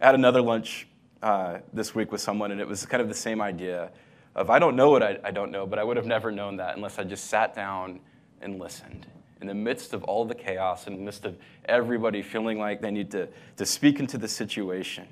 I 0.00 0.06
had 0.06 0.14
another 0.14 0.42
lunch 0.42 0.86
uh, 1.22 1.58
this 1.72 1.94
week 1.94 2.12
with 2.12 2.20
someone, 2.20 2.50
and 2.52 2.60
it 2.60 2.68
was 2.68 2.84
kind 2.84 3.00
of 3.00 3.08
the 3.08 3.14
same 3.14 3.40
idea 3.40 3.90
of 4.34 4.50
I 4.50 4.58
don't 4.58 4.76
know 4.76 4.90
what 4.90 5.02
I, 5.02 5.18
I 5.24 5.30
don't 5.30 5.50
know, 5.50 5.66
but 5.66 5.78
I 5.78 5.84
would 5.84 5.96
have 5.96 6.06
never 6.06 6.30
known 6.30 6.56
that 6.56 6.76
unless 6.76 6.98
I 6.98 7.04
just 7.04 7.26
sat 7.28 7.54
down 7.54 8.00
and 8.40 8.58
listened. 8.58 9.06
In 9.42 9.48
the 9.48 9.54
midst 9.54 9.92
of 9.92 10.04
all 10.04 10.24
the 10.24 10.36
chaos, 10.36 10.86
in 10.86 10.94
the 10.94 11.02
midst 11.02 11.24
of 11.24 11.36
everybody 11.64 12.22
feeling 12.22 12.60
like 12.60 12.80
they 12.80 12.92
need 12.92 13.10
to, 13.10 13.28
to 13.56 13.66
speak 13.66 13.98
into 13.98 14.16
the 14.16 14.28
situation, 14.28 15.08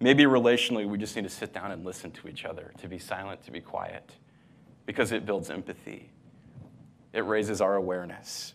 maybe 0.00 0.24
relationally, 0.24 0.88
we 0.88 0.96
just 0.96 1.14
need 1.14 1.24
to 1.24 1.28
sit 1.28 1.52
down 1.52 1.70
and 1.70 1.84
listen 1.84 2.10
to 2.12 2.28
each 2.28 2.46
other, 2.46 2.72
to 2.78 2.88
be 2.88 2.98
silent, 2.98 3.44
to 3.44 3.50
be 3.50 3.60
quiet, 3.60 4.12
because 4.86 5.12
it 5.12 5.26
builds 5.26 5.50
empathy. 5.50 6.10
It 7.12 7.26
raises 7.26 7.60
our 7.60 7.76
awareness. 7.76 8.54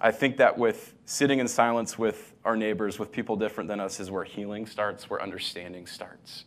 I 0.00 0.10
think 0.10 0.38
that 0.38 0.58
with 0.58 0.96
sitting 1.04 1.38
in 1.38 1.46
silence 1.46 1.96
with 1.96 2.34
our 2.44 2.56
neighbors, 2.56 2.98
with 2.98 3.12
people 3.12 3.36
different 3.36 3.68
than 3.68 3.78
us, 3.78 4.00
is 4.00 4.10
where 4.10 4.24
healing 4.24 4.66
starts, 4.66 5.08
where 5.08 5.22
understanding 5.22 5.86
starts. 5.86 6.46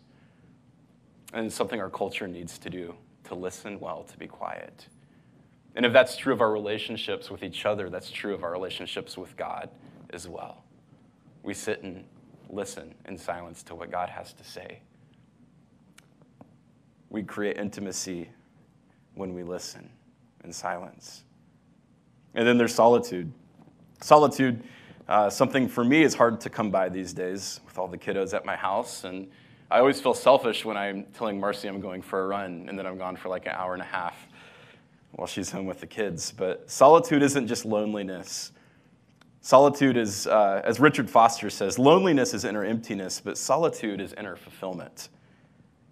And 1.32 1.46
it's 1.46 1.56
something 1.56 1.80
our 1.80 1.90
culture 1.90 2.28
needs 2.28 2.58
to 2.58 2.70
do 2.70 2.94
to 3.24 3.36
listen 3.36 3.80
well, 3.80 4.04
to 4.04 4.18
be 4.18 4.28
quiet. 4.28 4.88
And 5.76 5.86
if 5.86 5.94
that's 5.94 6.18
true 6.18 6.34
of 6.34 6.42
our 6.42 6.52
relationships 6.52 7.30
with 7.30 7.44
each 7.44 7.66
other, 7.66 7.90
that's 7.90 8.12
true 8.12 8.34
of 8.34 8.44
our 8.44 8.52
relationships 8.52 9.18
with 9.18 9.36
God 9.38 9.70
as 10.10 10.28
well. 10.28 10.64
We 11.44 11.54
sit 11.54 11.84
and 11.84 12.04
listen 12.50 12.96
in 13.08 13.18
silence 13.18 13.64
to 13.64 13.76
what 13.76 13.92
God 13.92 14.10
has 14.10 14.34
to 14.34 14.44
say. 14.44 14.82
We 17.10 17.24
create 17.24 17.58
intimacy 17.58 18.30
when 19.14 19.34
we 19.34 19.44
listen 19.44 19.90
in 20.44 20.52
silence. 20.52 21.24
And 22.34 22.48
then 22.48 22.58
there's 22.58 22.74
solitude. 22.74 23.32
Solitude, 24.02 24.64
uh, 25.08 25.30
something 25.30 25.68
for 25.68 25.84
me 25.84 26.04
is 26.04 26.14
hard 26.14 26.40
to 26.42 26.50
come 26.50 26.72
by 26.72 26.90
these 26.90 27.14
days 27.14 27.60
with 27.66 27.78
all 27.78 27.88
the 27.88 27.98
kiddos 27.98 28.34
at 28.34 28.46
my 28.46 28.56
house. 28.56 29.04
And 29.04 29.30
I 29.72 29.80
always 29.80 30.00
feel 30.00 30.14
selfish 30.14 30.66
when 30.66 30.78
I'm 30.78 31.06
telling 31.14 31.40
Marcy 31.40 31.68
I'm 31.68 31.82
going 31.82 32.02
for 32.02 32.24
a 32.24 32.28
run 32.28 32.66
and 32.68 32.78
then 32.78 32.86
I'm 32.86 32.98
gone 32.98 33.16
for 33.16 33.30
like 33.30 33.46
an 33.46 33.54
hour 33.56 33.74
and 33.74 33.82
a 33.82 33.86
half 33.86 34.28
while 35.12 35.28
she's 35.28 35.52
home 35.52 35.66
with 35.66 35.80
the 35.80 35.88
kids. 35.88 36.32
But 36.32 36.70
solitude 36.70 37.24
isn't 37.24 37.48
just 37.48 37.66
loneliness. 37.66 38.52
Solitude 39.42 39.98
is, 39.98 40.28
uh, 40.28 40.62
as 40.64 40.80
Richard 40.80 41.10
Foster 41.10 41.50
says, 41.50 41.80
loneliness 41.80 42.34
is 42.34 42.44
inner 42.44 42.66
emptiness, 42.66 43.22
but 43.22 43.38
solitude 43.38 44.02
is 44.02 44.14
inner 44.14 44.36
fulfillment. 44.36 45.10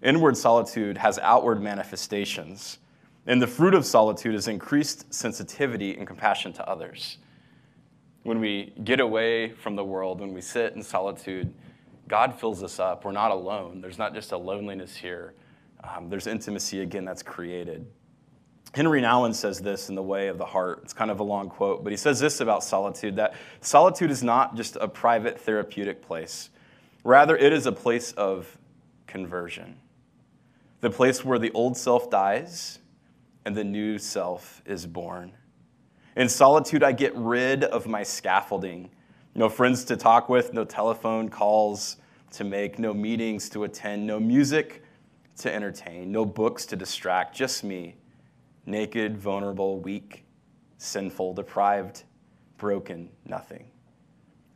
Inward 0.03 0.37
solitude 0.37 0.97
has 0.97 1.17
outward 1.19 1.61
manifestations. 1.61 2.79
And 3.25 3.41
the 3.41 3.47
fruit 3.47 3.73
of 3.73 3.85
solitude 3.85 4.35
is 4.35 4.47
increased 4.47 5.13
sensitivity 5.13 5.97
and 5.97 6.05
compassion 6.05 6.53
to 6.53 6.69
others. 6.69 7.17
When 8.23 8.39
we 8.39 8.73
get 8.83 8.99
away 8.99 9.51
from 9.51 9.75
the 9.75 9.83
world, 9.83 10.19
when 10.19 10.33
we 10.33 10.41
sit 10.41 10.73
in 10.73 10.83
solitude, 10.83 11.53
God 12.07 12.37
fills 12.39 12.63
us 12.63 12.79
up. 12.79 13.05
We're 13.05 13.11
not 13.11 13.31
alone. 13.31 13.81
There's 13.81 13.97
not 13.97 14.13
just 14.13 14.31
a 14.31 14.37
loneliness 14.37 14.95
here, 14.95 15.33
um, 15.83 16.09
there's 16.09 16.27
intimacy 16.27 16.81
again 16.81 17.05
that's 17.05 17.23
created. 17.23 17.85
Henri 18.77 19.01
Nouwen 19.01 19.33
says 19.33 19.59
this 19.59 19.89
in 19.89 19.95
The 19.95 20.03
Way 20.03 20.27
of 20.27 20.37
the 20.37 20.45
Heart. 20.45 20.81
It's 20.83 20.93
kind 20.93 21.09
of 21.09 21.19
a 21.19 21.23
long 21.23 21.49
quote, 21.49 21.83
but 21.83 21.91
he 21.91 21.97
says 21.97 22.19
this 22.19 22.41
about 22.41 22.63
solitude 22.63 23.15
that 23.15 23.33
solitude 23.59 24.11
is 24.11 24.21
not 24.21 24.55
just 24.55 24.75
a 24.75 24.87
private 24.87 25.39
therapeutic 25.39 26.03
place, 26.03 26.51
rather, 27.03 27.35
it 27.35 27.51
is 27.51 27.65
a 27.65 27.71
place 27.71 28.11
of 28.11 28.55
conversion. 29.07 29.79
The 30.81 30.91
place 30.91 31.25
where 31.25 31.39
the 31.39 31.51
old 31.53 31.75
self 31.75 32.11
dies 32.11 32.77
and 33.45 33.57
the 33.57 33.63
new 33.63 33.97
self 33.97 34.61
is 34.63 34.85
born. 34.85 35.31
In 36.15 36.29
solitude, 36.29 36.83
I 36.83 36.91
get 36.91 37.15
rid 37.15 37.63
of 37.63 37.87
my 37.87 38.03
scaffolding. 38.03 38.91
No 39.33 39.49
friends 39.49 39.85
to 39.85 39.97
talk 39.97 40.29
with, 40.29 40.53
no 40.53 40.65
telephone 40.65 41.29
calls 41.29 41.97
to 42.33 42.43
make, 42.43 42.77
no 42.77 42.93
meetings 42.93 43.49
to 43.49 43.63
attend, 43.63 44.05
no 44.05 44.19
music 44.19 44.83
to 45.37 45.51
entertain, 45.51 46.11
no 46.11 46.25
books 46.25 46.67
to 46.67 46.75
distract, 46.75 47.35
just 47.35 47.63
me, 47.63 47.95
naked, 48.67 49.17
vulnerable, 49.17 49.79
weak, 49.79 50.25
sinful, 50.77 51.33
deprived, 51.33 52.03
broken, 52.57 53.09
nothing. 53.25 53.71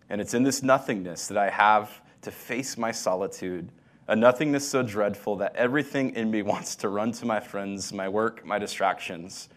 And 0.10 0.22
it's 0.22 0.34
in 0.34 0.44
this 0.44 0.62
nothingness 0.62 1.28
that 1.28 1.38
I 1.38 1.50
have 1.50 2.02
to 2.22 2.32
face 2.32 2.78
my 2.78 2.92
solitude 2.92 3.72
a 4.12 4.16
nothingness 4.16 4.68
so 4.68 4.84
dreadful 4.84 5.38
that 5.38 5.56
everything 5.56 6.16
in 6.16 6.30
me 6.30 6.42
wants 6.42 6.76
to 6.78 6.90
run 6.90 7.14
to 7.14 7.26
my 7.26 7.40
friends, 7.40 7.94
my 7.94 8.10
work, 8.10 8.46
my 8.46 8.60
distractions. 8.60 9.50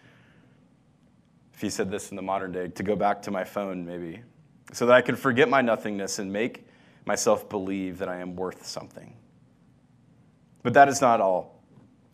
If 1.53 1.61
he 1.61 1.69
said 1.69 1.91
this 1.91 2.09
in 2.09 2.15
the 2.15 2.21
modern 2.21 2.51
day, 2.51 2.67
to 2.69 2.83
go 2.83 2.95
back 2.95 3.21
to 3.23 3.31
my 3.31 3.43
phone, 3.43 3.85
maybe, 3.85 4.21
so 4.71 4.85
that 4.85 4.93
I 4.93 5.01
can 5.01 5.15
forget 5.15 5.49
my 5.49 5.61
nothingness 5.61 6.19
and 6.19 6.31
make 6.31 6.67
myself 7.05 7.49
believe 7.49 7.97
that 7.99 8.09
I 8.09 8.17
am 8.19 8.35
worth 8.35 8.65
something. 8.65 9.15
But 10.63 10.73
that 10.73 10.87
is 10.87 11.01
not 11.01 11.21
all. 11.21 11.54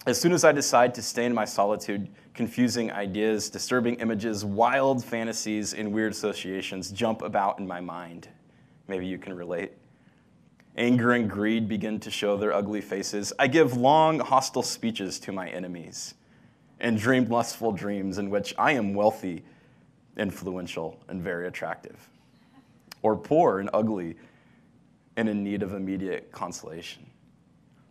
As 0.08 0.20
soon 0.20 0.32
as 0.32 0.44
I 0.44 0.52
decide 0.52 0.96
to 0.96 1.02
stay 1.04 1.26
in 1.26 1.34
my 1.34 1.46
solitude, 1.46 2.10
confusing 2.34 2.92
ideas, 2.92 3.52
disturbing 3.52 3.96
images, 3.96 4.44
wild 4.44 5.06
fantasies, 5.06 5.76
and 5.76 5.94
weird 5.94 6.12
associations 6.12 6.90
jump 6.92 7.22
about 7.22 7.60
in 7.60 7.68
my 7.68 7.82
mind. 7.82 8.28
Maybe 8.88 9.06
you 9.06 9.20
can 9.20 9.34
relate. 9.34 9.74
Anger 10.76 11.12
and 11.12 11.30
greed 11.30 11.68
begin 11.68 12.00
to 12.00 12.10
show 12.10 12.36
their 12.36 12.52
ugly 12.52 12.82
faces. 12.82 13.32
I 13.38 13.46
give 13.48 13.78
long, 13.78 14.20
hostile 14.20 14.64
speeches 14.64 15.20
to 15.20 15.32
my 15.32 15.48
enemies 15.50 16.16
and 16.80 16.98
dream 16.98 17.26
lustful 17.26 17.72
dreams 17.72 18.18
in 18.18 18.32
which 18.32 18.56
I 18.58 18.72
am 18.72 18.96
wealthy, 18.96 19.44
influential, 20.18 21.00
and 21.10 21.22
very 21.22 21.48
attractive, 21.48 22.10
or 23.04 23.16
poor 23.16 23.60
and 23.60 23.70
ugly 23.72 24.16
and 25.16 25.30
in 25.30 25.44
need 25.44 25.62
of 25.62 25.74
immediate 25.74 26.32
consolation. 26.32 27.06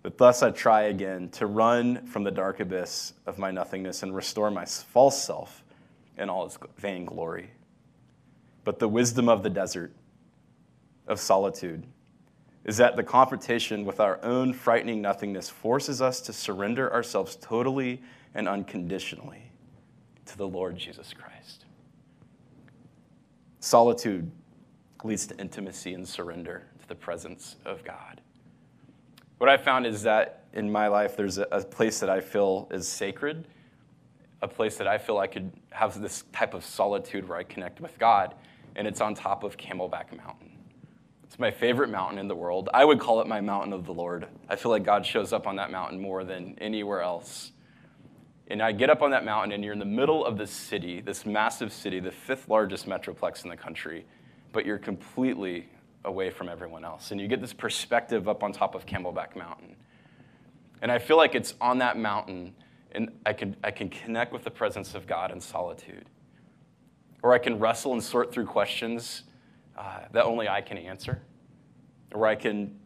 But 0.02 0.16
thus 0.16 0.42
I 0.42 0.50
try 0.50 0.82
again 0.82 1.28
to 1.30 1.46
run 1.46 2.06
from 2.06 2.24
the 2.24 2.30
dark 2.30 2.60
abyss 2.60 3.12
of 3.26 3.38
my 3.38 3.50
nothingness 3.50 4.02
and 4.02 4.14
restore 4.14 4.50
my 4.50 4.64
false 4.64 5.22
self 5.22 5.62
in 6.16 6.30
all 6.30 6.46
its 6.46 6.58
vain 6.78 7.04
glory. 7.04 7.50
But 8.64 8.78
the 8.78 8.88
wisdom 8.88 9.28
of 9.28 9.42
the 9.42 9.50
desert, 9.50 9.92
of 11.06 11.20
solitude, 11.20 11.84
is 12.64 12.76
that 12.76 12.96
the 12.96 13.02
confrontation 13.02 13.84
with 13.84 14.00
our 14.00 14.22
own 14.22 14.52
frightening 14.52 15.00
nothingness 15.00 15.48
forces 15.48 16.00
us 16.02 16.20
to 16.22 16.32
surrender 16.32 16.92
ourselves 16.92 17.36
totally 17.36 18.02
and 18.34 18.48
unconditionally 18.48 19.50
to 20.26 20.36
the 20.36 20.46
Lord 20.46 20.76
Jesus 20.76 21.12
Christ. 21.12 21.64
Solitude 23.60 24.30
leads 25.02 25.26
to 25.26 25.38
intimacy 25.38 25.94
and 25.94 26.06
surrender 26.06 26.66
to 26.80 26.88
the 26.88 26.94
presence 26.94 27.56
of 27.64 27.82
God. 27.84 28.19
What 29.40 29.48
I 29.48 29.56
found 29.56 29.86
is 29.86 30.02
that 30.02 30.44
in 30.52 30.70
my 30.70 30.88
life, 30.88 31.16
there's 31.16 31.38
a, 31.38 31.46
a 31.50 31.64
place 31.64 32.00
that 32.00 32.10
I 32.10 32.20
feel 32.20 32.68
is 32.70 32.86
sacred, 32.86 33.48
a 34.42 34.46
place 34.46 34.76
that 34.76 34.86
I 34.86 34.98
feel 34.98 35.16
I 35.16 35.28
could 35.28 35.50
have 35.70 35.98
this 35.98 36.24
type 36.30 36.52
of 36.52 36.62
solitude 36.62 37.26
where 37.26 37.38
I 37.38 37.44
connect 37.44 37.80
with 37.80 37.98
God, 37.98 38.34
and 38.76 38.86
it's 38.86 39.00
on 39.00 39.14
top 39.14 39.42
of 39.42 39.56
Camelback 39.56 40.14
Mountain. 40.14 40.58
It's 41.24 41.38
my 41.38 41.50
favorite 41.50 41.88
mountain 41.88 42.18
in 42.18 42.28
the 42.28 42.36
world. 42.36 42.68
I 42.74 42.84
would 42.84 43.00
call 43.00 43.22
it 43.22 43.26
my 43.26 43.40
mountain 43.40 43.72
of 43.72 43.86
the 43.86 43.94
Lord. 43.94 44.28
I 44.50 44.56
feel 44.56 44.70
like 44.70 44.84
God 44.84 45.06
shows 45.06 45.32
up 45.32 45.46
on 45.46 45.56
that 45.56 45.70
mountain 45.70 45.98
more 45.98 46.22
than 46.22 46.54
anywhere 46.60 47.00
else. 47.00 47.52
And 48.48 48.60
I 48.60 48.72
get 48.72 48.90
up 48.90 49.00
on 49.00 49.10
that 49.12 49.24
mountain, 49.24 49.52
and 49.52 49.64
you're 49.64 49.72
in 49.72 49.78
the 49.78 49.86
middle 49.86 50.22
of 50.22 50.36
this 50.36 50.50
city, 50.50 51.00
this 51.00 51.24
massive 51.24 51.72
city, 51.72 51.98
the 51.98 52.10
fifth 52.10 52.50
largest 52.50 52.86
metroplex 52.86 53.44
in 53.44 53.48
the 53.48 53.56
country, 53.56 54.04
but 54.52 54.66
you're 54.66 54.76
completely 54.76 55.66
away 56.04 56.30
from 56.30 56.48
everyone 56.48 56.84
else. 56.84 57.10
And 57.10 57.20
you 57.20 57.28
get 57.28 57.40
this 57.40 57.52
perspective 57.52 58.28
up 58.28 58.42
on 58.42 58.52
top 58.52 58.74
of 58.74 58.86
Camelback 58.86 59.36
Mountain. 59.36 59.76
And 60.82 60.90
I 60.90 60.98
feel 60.98 61.16
like 61.16 61.34
it's 61.34 61.54
on 61.60 61.78
that 61.78 61.98
mountain, 61.98 62.54
and 62.92 63.10
I 63.26 63.32
can, 63.32 63.56
I 63.62 63.70
can 63.70 63.90
connect 63.90 64.32
with 64.32 64.44
the 64.44 64.50
presence 64.50 64.94
of 64.94 65.06
God 65.06 65.30
in 65.30 65.40
solitude. 65.40 66.06
Or 67.22 67.34
I 67.34 67.38
can 67.38 67.58
wrestle 67.58 67.92
and 67.92 68.02
sort 68.02 68.32
through 68.32 68.46
questions 68.46 69.24
uh, 69.76 70.00
that 70.12 70.24
only 70.24 70.48
I 70.48 70.62
can 70.62 70.78
answer, 70.78 71.22
Or 72.12 72.26
I 72.26 72.34
can 72.34 72.78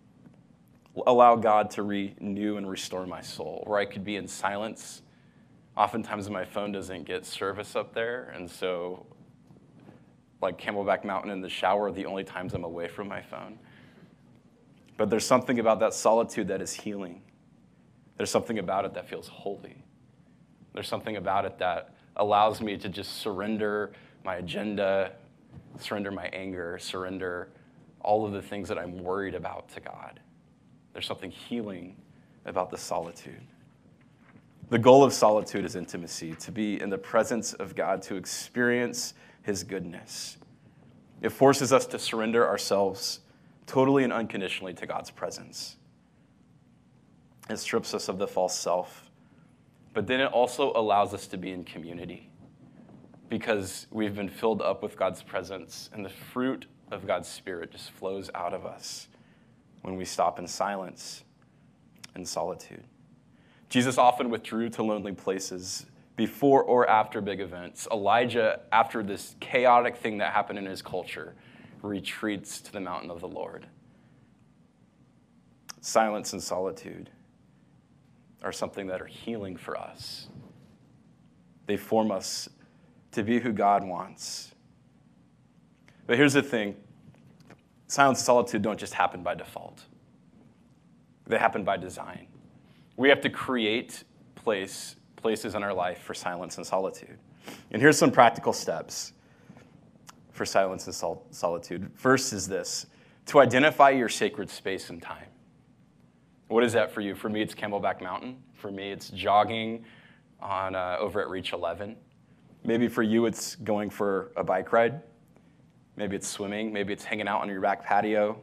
allow 1.06 1.36
God 1.36 1.70
to 1.72 1.82
renew 1.82 2.56
and 2.56 2.68
restore 2.68 3.06
my 3.06 3.20
soul, 3.20 3.62
Or 3.66 3.78
I 3.78 3.84
could 3.84 4.04
be 4.04 4.16
in 4.16 4.26
silence. 4.26 5.02
Oftentimes, 5.76 6.30
my 6.30 6.44
phone 6.44 6.72
doesn't 6.72 7.04
get 7.04 7.26
service 7.26 7.74
up 7.74 7.94
there, 7.94 8.32
and 8.34 8.48
so, 8.48 9.06
like 10.44 10.60
Camelback 10.60 11.04
Mountain 11.04 11.32
in 11.32 11.40
the 11.40 11.48
shower, 11.48 11.90
the 11.90 12.06
only 12.06 12.22
times 12.22 12.54
I'm 12.54 12.62
away 12.62 12.86
from 12.86 13.08
my 13.08 13.20
phone. 13.20 13.58
But 14.96 15.10
there's 15.10 15.26
something 15.26 15.58
about 15.58 15.80
that 15.80 15.92
solitude 15.92 16.46
that 16.48 16.62
is 16.62 16.72
healing. 16.72 17.22
There's 18.16 18.30
something 18.30 18.60
about 18.60 18.84
it 18.84 18.94
that 18.94 19.08
feels 19.08 19.26
holy. 19.26 19.82
There's 20.72 20.86
something 20.86 21.16
about 21.16 21.44
it 21.44 21.58
that 21.58 21.94
allows 22.16 22.60
me 22.60 22.76
to 22.76 22.88
just 22.88 23.14
surrender 23.14 23.92
my 24.24 24.36
agenda, 24.36 25.12
surrender 25.78 26.12
my 26.12 26.26
anger, 26.26 26.78
surrender 26.80 27.48
all 28.00 28.24
of 28.24 28.32
the 28.32 28.42
things 28.42 28.68
that 28.68 28.78
I'm 28.78 29.02
worried 29.02 29.34
about 29.34 29.68
to 29.70 29.80
God. 29.80 30.20
There's 30.92 31.06
something 31.06 31.30
healing 31.30 31.96
about 32.44 32.70
the 32.70 32.78
solitude. 32.78 33.42
The 34.70 34.78
goal 34.78 35.02
of 35.02 35.12
solitude 35.12 35.64
is 35.64 35.74
intimacy, 35.74 36.34
to 36.36 36.52
be 36.52 36.80
in 36.80 36.90
the 36.90 36.98
presence 36.98 37.52
of 37.54 37.74
God, 37.74 38.00
to 38.02 38.14
experience 38.14 39.14
His 39.44 39.62
goodness. 39.62 40.36
It 41.22 41.30
forces 41.30 41.72
us 41.72 41.86
to 41.86 41.98
surrender 41.98 42.46
ourselves 42.46 43.20
totally 43.66 44.04
and 44.04 44.12
unconditionally 44.12 44.74
to 44.74 44.86
God's 44.86 45.10
presence. 45.10 45.76
It 47.48 47.58
strips 47.58 47.94
us 47.94 48.08
of 48.08 48.18
the 48.18 48.26
false 48.26 48.58
self. 48.58 49.10
But 49.92 50.06
then 50.06 50.20
it 50.20 50.32
also 50.32 50.72
allows 50.74 51.14
us 51.14 51.26
to 51.28 51.36
be 51.38 51.52
in 51.52 51.64
community 51.64 52.28
because 53.28 53.86
we've 53.90 54.14
been 54.14 54.28
filled 54.28 54.60
up 54.60 54.82
with 54.82 54.96
God's 54.96 55.22
presence, 55.22 55.88
and 55.92 56.04
the 56.04 56.10
fruit 56.10 56.66
of 56.90 57.06
God's 57.06 57.28
Spirit 57.28 57.72
just 57.72 57.90
flows 57.90 58.30
out 58.34 58.52
of 58.52 58.66
us 58.66 59.08
when 59.82 59.96
we 59.96 60.04
stop 60.04 60.38
in 60.38 60.46
silence 60.46 61.24
and 62.14 62.26
solitude. 62.26 62.84
Jesus 63.68 63.98
often 63.98 64.30
withdrew 64.30 64.68
to 64.70 64.82
lonely 64.82 65.12
places 65.12 65.86
before 66.16 66.62
or 66.62 66.88
after 66.88 67.20
big 67.20 67.40
events. 67.40 67.88
Elijah, 67.90 68.60
after 68.72 69.02
this 69.02 69.34
chaotic 69.40 69.96
thing 69.96 70.18
that 70.18 70.32
happened 70.32 70.58
in 70.58 70.66
his 70.66 70.82
culture, 70.82 71.34
retreats 71.82 72.60
to 72.60 72.72
the 72.72 72.80
mountain 72.80 73.10
of 73.10 73.20
the 73.20 73.28
Lord. 73.28 73.66
Silence 75.80 76.32
and 76.32 76.42
solitude 76.42 77.10
are 78.42 78.52
something 78.52 78.86
that 78.86 79.02
are 79.02 79.06
healing 79.06 79.56
for 79.56 79.76
us. 79.76 80.28
They 81.66 81.76
form 81.76 82.10
us 82.10 82.48
to 83.12 83.22
be 83.22 83.40
who 83.40 83.52
God 83.52 83.84
wants. 83.84 84.54
But 86.06 86.16
here's 86.16 86.34
the 86.34 86.42
thing 86.42 86.76
silence 87.86 88.18
and 88.18 88.26
solitude 88.26 88.62
don't 88.62 88.78
just 88.78 88.94
happen 88.94 89.22
by 89.22 89.34
default, 89.34 89.84
they 91.26 91.38
happen 91.38 91.64
by 91.64 91.76
design. 91.76 92.28
We 92.96 93.08
have 93.08 93.20
to 93.22 93.30
create 93.30 94.04
place, 94.36 94.96
places 95.24 95.54
in 95.54 95.62
our 95.62 95.72
life 95.72 96.02
for 96.02 96.12
silence 96.12 96.58
and 96.58 96.66
solitude. 96.66 97.16
And 97.70 97.80
here's 97.80 97.96
some 97.96 98.10
practical 98.10 98.52
steps 98.52 99.14
for 100.32 100.44
silence 100.44 100.84
and 100.84 100.94
sol- 100.94 101.26
solitude. 101.30 101.90
First 101.94 102.34
is 102.34 102.46
this 102.46 102.84
to 103.24 103.40
identify 103.40 103.88
your 103.88 104.10
sacred 104.10 104.50
space 104.50 104.90
and 104.90 105.00
time. 105.00 105.28
What 106.48 106.62
is 106.62 106.74
that 106.74 106.92
for 106.92 107.00
you? 107.00 107.14
For 107.14 107.30
me, 107.30 107.40
it's 107.40 107.54
Camelback 107.54 108.02
Mountain. 108.02 108.36
For 108.52 108.70
me, 108.70 108.92
it's 108.92 109.08
jogging 109.08 109.86
on, 110.40 110.74
uh, 110.74 110.98
over 111.00 111.22
at 111.22 111.30
Reach 111.30 111.54
11. 111.54 111.96
Maybe 112.62 112.86
for 112.86 113.02
you, 113.02 113.24
it's 113.24 113.54
going 113.54 113.88
for 113.88 114.30
a 114.36 114.44
bike 114.44 114.74
ride. 114.74 115.00
Maybe 115.96 116.16
it's 116.16 116.28
swimming. 116.28 116.70
Maybe 116.70 116.92
it's 116.92 117.04
hanging 117.04 117.28
out 117.28 117.40
on 117.40 117.48
your 117.48 117.62
back 117.62 117.82
patio. 117.82 118.38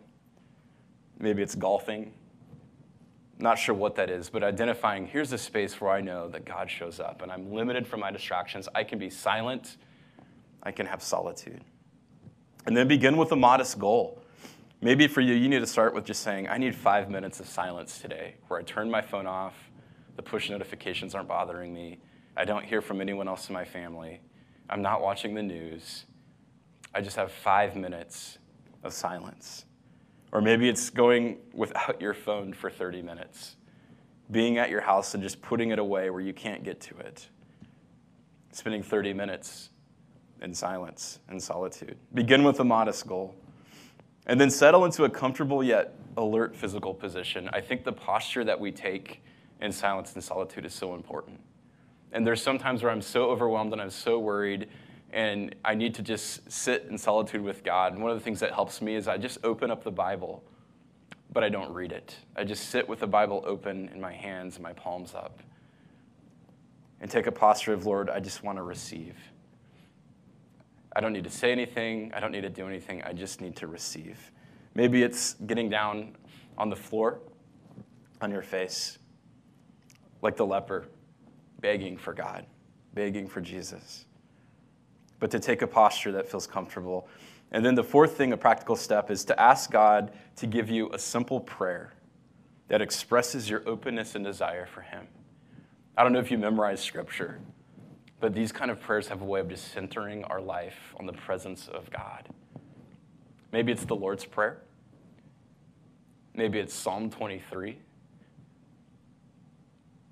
Maybe 1.20 1.44
it's 1.44 1.54
golfing. 1.54 2.12
Not 3.42 3.58
sure 3.58 3.74
what 3.74 3.96
that 3.96 4.10
is, 4.12 4.30
but 4.30 4.44
identifying 4.44 5.08
here's 5.08 5.34
a 5.34 5.38
space 5.38 5.82
where 5.82 5.92
I 5.92 6.00
know 6.00 6.28
that 6.30 6.46
God 6.46 6.70
shows 6.70 7.00
up 7.00 7.24
and 7.24 7.32
I'm 7.32 7.52
limited 7.52 7.88
from 7.88 8.00
my 8.00 8.12
distractions. 8.12 8.70
I 8.76 8.84
can 8.84 9.00
be 9.00 9.10
silent, 9.10 9.78
I 10.62 10.72
can 10.72 10.86
have 10.86 11.02
solitude. 11.02 11.64
And 12.68 12.78
then 12.78 12.88
begin 12.88 13.18
with 13.18 13.32
a 13.32 13.36
modest 13.36 13.80
goal. 13.80 14.22
Maybe 14.80 15.08
for 15.08 15.22
you, 15.22 15.34
you 15.34 15.50
need 15.50 15.60
to 15.60 15.68
start 15.68 15.96
with 15.96 16.06
just 16.06 16.22
saying, 16.22 16.48
I 16.48 16.58
need 16.58 16.76
five 16.76 17.10
minutes 17.10 17.40
of 17.40 17.48
silence 17.48 18.00
today, 18.00 18.36
where 18.48 18.60
I 18.60 18.64
turn 18.64 18.90
my 18.90 19.02
phone 19.02 19.26
off, 19.26 19.56
the 20.16 20.24
push 20.24 20.50
notifications 20.50 21.16
aren't 21.16 21.28
bothering 21.28 21.74
me, 21.74 22.00
I 22.38 22.46
don't 22.46 22.64
hear 22.64 22.82
from 22.82 23.02
anyone 23.02 23.28
else 23.28 23.50
in 23.50 23.54
my 23.54 23.66
family, 23.66 24.22
I'm 24.70 24.82
not 24.82 25.02
watching 25.02 25.34
the 25.34 25.44
news. 25.44 26.06
I 26.94 27.02
just 27.02 27.16
have 27.16 27.32
five 27.32 27.76
minutes 27.76 28.38
of 28.84 28.94
silence. 28.94 29.66
Or 30.32 30.42
maybe 30.42 30.70
it's 30.70 30.90
going 30.90 31.38
without 31.54 32.00
your 32.00 32.14
phone 32.14 32.54
for 32.54 32.70
30 32.70 33.02
minutes, 33.02 33.58
being 34.30 34.58
at 34.58 34.70
your 34.70 34.82
house 34.82 35.14
and 35.14 35.22
just 35.22 35.42
putting 35.42 35.72
it 35.72 35.80
away 35.80 36.10
where 36.10 36.22
you 36.22 36.34
can't 36.34 36.64
get 36.64 36.80
to 36.82 36.98
it, 37.00 37.28
spending 38.52 38.82
30 38.82 39.14
minutes 39.14 39.70
in 40.42 40.54
silence 40.54 41.20
and 41.28 41.42
solitude. 41.42 41.98
Begin 42.14 42.44
with 42.44 42.60
a 42.60 42.64
modest 42.64 43.08
goal. 43.08 43.36
And 44.28 44.40
then 44.40 44.50
settle 44.50 44.86
into 44.86 45.04
a 45.04 45.10
comfortable 45.10 45.64
yet 45.64 45.96
alert 46.16 46.56
physical 46.56 46.94
position. 46.94 47.50
I 47.52 47.62
think 47.62 47.84
the 47.84 47.92
posture 47.92 48.44
that 48.44 48.60
we 48.60 48.72
take 48.72 49.24
in 49.60 49.72
silence 49.72 50.14
and 50.14 50.24
solitude 50.24 50.66
is 50.66 50.74
so 50.74 50.96
important. 50.96 51.40
And 52.12 52.26
there's 52.26 52.42
sometimes 52.42 52.84
where 52.84 52.92
I'm 52.92 53.02
so 53.02 53.30
overwhelmed 53.30 53.74
and 53.74 53.82
I'm 53.82 53.90
so 53.90 54.20
worried 54.20 54.68
and 55.12 55.54
I 55.66 55.76
need 55.76 55.94
to 55.96 56.02
just 56.02 56.50
sit 56.50 56.88
in 56.90 56.98
solitude 56.98 57.42
with 57.42 57.64
God. 57.64 57.94
And 57.94 58.02
one 58.02 58.12
of 58.12 58.18
the 58.18 58.24
things 58.24 58.40
that 58.40 58.54
helps 58.54 58.82
me 58.82 58.96
is 58.96 59.08
I 59.08 59.18
just 59.18 59.40
open 59.44 59.70
up 59.70 59.84
the 59.84 59.92
Bible, 59.92 60.44
but 61.34 61.44
I 61.44 61.50
don't 61.50 61.72
read 61.74 61.92
it. 61.92 62.16
I 62.36 62.44
just 62.44 62.70
sit 62.70 62.88
with 62.88 63.00
the 63.00 63.08
Bible 63.08 63.44
open 63.46 63.90
in 63.94 64.00
my 64.00 64.14
hands, 64.14 64.60
my 64.60 64.74
palms 64.74 65.14
up, 65.14 65.42
and 67.02 67.12
take 67.12 67.28
a 67.28 67.32
posture 67.32 67.74
of, 67.74 67.86
Lord, 67.86 68.10
I 68.10 68.20
just 68.20 68.44
want 68.44 68.58
to 68.58 68.64
receive. 68.64 69.18
I 70.96 71.02
don't 71.02 71.14
need 71.14 71.24
to 71.26 71.30
say 71.30 71.52
anything. 71.52 72.12
I 72.14 72.20
don't 72.20 72.32
need 72.32 72.42
to 72.42 72.50
do 72.50 72.68
anything. 72.68 73.02
I 73.04 73.14
just 73.14 73.42
need 73.42 73.56
to 73.58 73.68
receive. 73.68 74.32
Maybe 74.76 75.04
it's 75.04 75.34
getting 75.46 75.70
down 75.70 76.16
on 76.58 76.70
the 76.70 76.76
floor 76.76 77.20
on 78.22 78.32
your 78.32 78.42
face, 78.42 78.98
like 80.22 80.38
the 80.38 80.46
leper, 80.46 80.88
begging 81.60 81.98
for 81.98 82.14
God, 82.14 82.46
begging 82.94 83.28
for 83.28 83.42
Jesus. 83.42 84.06
But 85.22 85.32
to 85.32 85.40
take 85.40 85.62
a 85.62 85.68
posture 85.68 86.12
that 86.12 86.28
feels 86.28 86.46
comfortable. 86.46 87.08
And 87.54 87.66
then 87.66 87.76
the 87.76 87.84
fourth 87.84 88.18
thing, 88.18 88.34
a 88.34 88.38
practical 88.38 88.76
step, 88.76 89.10
is 89.10 89.24
to 89.26 89.40
ask 89.40 89.72
God 89.72 90.12
to 90.38 90.48
give 90.48 90.70
you 90.70 90.90
a 90.92 91.00
simple 91.00 91.40
prayer 91.40 91.94
that 92.68 92.82
expresses 92.82 93.50
your 93.50 93.62
openness 93.66 94.16
and 94.16 94.26
desire 94.26 94.66
for 94.66 94.82
Him. 94.82 95.08
I 95.96 96.04
don't 96.04 96.12
know 96.12 96.20
if 96.20 96.32
you 96.32 96.38
memorize 96.38 96.82
scripture, 96.82 97.40
but 98.20 98.34
these 98.34 98.52
kind 98.52 98.72
of 98.72 98.82
prayers 98.82 99.08
have 99.10 99.22
a 99.22 99.26
way 99.26 99.40
of 99.40 99.48
just 99.48 99.72
centering 99.72 100.24
our 100.26 100.42
life 100.42 100.96
on 101.00 101.06
the 101.06 101.14
presence 101.14 101.68
of 101.68 101.90
God. 101.92 102.28
Maybe 103.52 103.72
it's 103.72 103.86
the 103.86 103.96
Lord's 103.96 104.26
Prayer. 104.26 104.62
Maybe 106.34 106.60
it's 106.60 106.74
Psalm 106.74 107.10
23. 107.10 107.78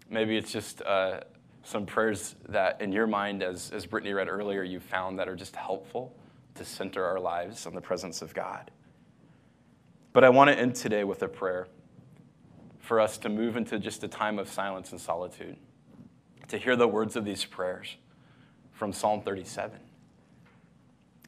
Maybe 0.09 0.37
it's 0.37 0.51
just 0.51 0.81
uh, 0.81 1.21
some 1.69 1.85
prayers 1.85 2.35
that, 2.47 2.81
in 2.81 2.91
your 2.91 3.05
mind, 3.05 3.43
as, 3.43 3.69
as 3.71 3.85
Brittany 3.85 4.11
read 4.11 4.27
earlier, 4.27 4.63
you 4.63 4.79
found 4.79 5.19
that 5.19 5.29
are 5.29 5.35
just 5.35 5.55
helpful 5.55 6.15
to 6.55 6.65
center 6.65 7.05
our 7.05 7.19
lives 7.19 7.67
on 7.67 7.75
the 7.75 7.81
presence 7.81 8.23
of 8.23 8.33
God. 8.33 8.71
But 10.11 10.23
I 10.23 10.29
want 10.29 10.49
to 10.49 10.57
end 10.57 10.75
today 10.75 11.03
with 11.03 11.21
a 11.21 11.27
prayer 11.27 11.67
for 12.79 12.99
us 12.99 13.19
to 13.19 13.29
move 13.29 13.55
into 13.55 13.77
just 13.77 14.03
a 14.03 14.07
time 14.07 14.39
of 14.39 14.49
silence 14.49 14.91
and 14.91 14.99
solitude 14.99 15.57
to 16.47 16.57
hear 16.57 16.75
the 16.75 16.87
words 16.87 17.15
of 17.15 17.23
these 17.23 17.45
prayers 17.45 17.97
from 18.71 18.91
Psalm 18.91 19.21
37. 19.21 19.79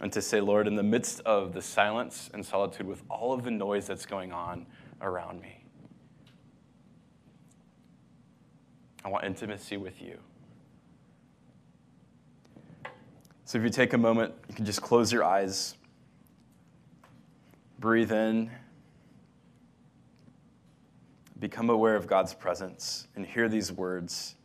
And 0.01 0.11
to 0.11 0.23
say, 0.23 0.41
Lord, 0.41 0.67
in 0.67 0.73
the 0.73 0.81
midst 0.81 1.19
of 1.19 1.53
the 1.53 1.61
silence 1.61 2.31
and 2.33 2.43
solitude, 2.43 2.87
with 2.87 3.03
all 3.07 3.31
of 3.31 3.43
the 3.43 3.51
noise 3.51 3.85
that's 3.85 4.07
going 4.07 4.31
on 4.31 4.65
around 4.99 5.39
me, 5.39 5.63
I 9.05 9.09
want 9.09 9.25
intimacy 9.25 9.77
with 9.77 10.01
you. 10.01 10.17
So 13.51 13.57
if 13.57 13.65
you 13.65 13.69
take 13.69 13.91
a 13.91 13.97
moment, 13.97 14.33
you 14.47 14.55
can 14.55 14.63
just 14.63 14.81
close 14.81 15.11
your 15.11 15.25
eyes, 15.25 15.75
breathe 17.79 18.13
in, 18.13 18.49
become 21.37 21.69
aware 21.69 21.97
of 21.97 22.07
God's 22.07 22.33
presence, 22.33 23.09
and 23.13 23.25
hear 23.25 23.49
these 23.49 23.69
words 23.69 24.35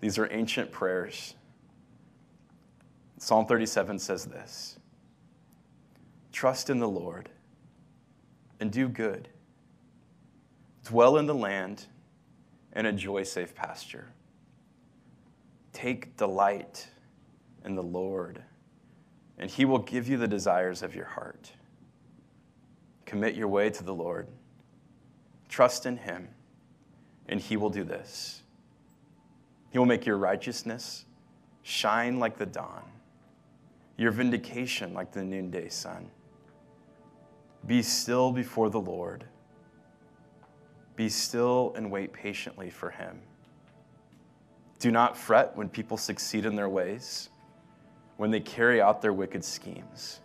these 0.00 0.18
are 0.18 0.28
ancient 0.32 0.72
prayers. 0.72 1.36
Psalm 3.18 3.46
37 3.46 4.00
says 4.00 4.24
this 4.24 4.76
Trust 6.32 6.68
in 6.68 6.80
the 6.80 6.88
Lord 6.88 7.28
and 8.58 8.72
do 8.72 8.88
good, 8.88 9.28
dwell 10.82 11.16
in 11.18 11.26
the 11.26 11.34
land 11.36 11.86
and 12.72 12.88
enjoy 12.88 13.22
safe 13.22 13.54
pasture. 13.54 14.08
Take 15.72 16.16
delight 16.16 16.88
in 17.66 17.74
the 17.74 17.82
Lord, 17.82 18.42
and 19.38 19.50
he 19.50 19.64
will 19.64 19.78
give 19.80 20.08
you 20.08 20.16
the 20.16 20.28
desires 20.28 20.82
of 20.82 20.94
your 20.94 21.04
heart. 21.04 21.52
Commit 23.04 23.34
your 23.34 23.48
way 23.48 23.68
to 23.70 23.84
the 23.84 23.94
Lord, 23.94 24.28
trust 25.48 25.84
in 25.84 25.98
him, 25.98 26.28
and 27.28 27.40
he 27.40 27.56
will 27.56 27.70
do 27.70 27.84
this 27.84 28.42
he 29.76 29.78
will 29.78 29.84
make 29.84 30.06
your 30.06 30.16
righteousness 30.16 31.04
shine 31.62 32.18
like 32.18 32.38
the 32.38 32.46
dawn, 32.46 32.82
your 33.98 34.10
vindication 34.10 34.94
like 34.94 35.12
the 35.12 35.22
noonday 35.22 35.68
sun. 35.68 36.08
Be 37.66 37.82
still 37.82 38.32
before 38.32 38.70
the 38.70 38.80
Lord. 38.80 39.24
Be 40.94 41.10
still 41.10 41.74
and 41.76 41.90
wait 41.90 42.14
patiently 42.14 42.70
for 42.70 42.88
him. 42.88 43.20
Do 44.78 44.90
not 44.90 45.14
fret 45.14 45.54
when 45.56 45.68
people 45.68 45.98
succeed 45.98 46.46
in 46.46 46.56
their 46.56 46.70
ways, 46.70 47.28
when 48.16 48.30
they 48.30 48.40
carry 48.40 48.80
out 48.80 49.02
their 49.02 49.12
wicked 49.12 49.44
schemes. 49.44 50.20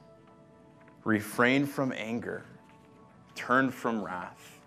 Refrain 1.04 1.66
from 1.66 1.92
anger, 1.96 2.46
turn 3.36 3.72
from 3.72 4.04
wrath, 4.04 4.60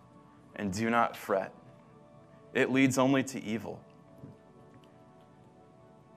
and 0.56 0.72
do 0.72 0.90
not 0.90 1.16
fret. 1.16 1.52
It 2.52 2.70
leads 2.70 2.98
only 2.98 3.22
to 3.24 3.42
evil. 3.42 3.80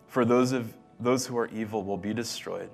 For 0.07 0.25
those, 0.25 0.51
of, 0.51 0.75
those 0.99 1.27
who 1.27 1.37
are 1.37 1.47
evil 1.47 1.83
will 1.83 1.97
be 1.97 2.13
destroyed, 2.13 2.69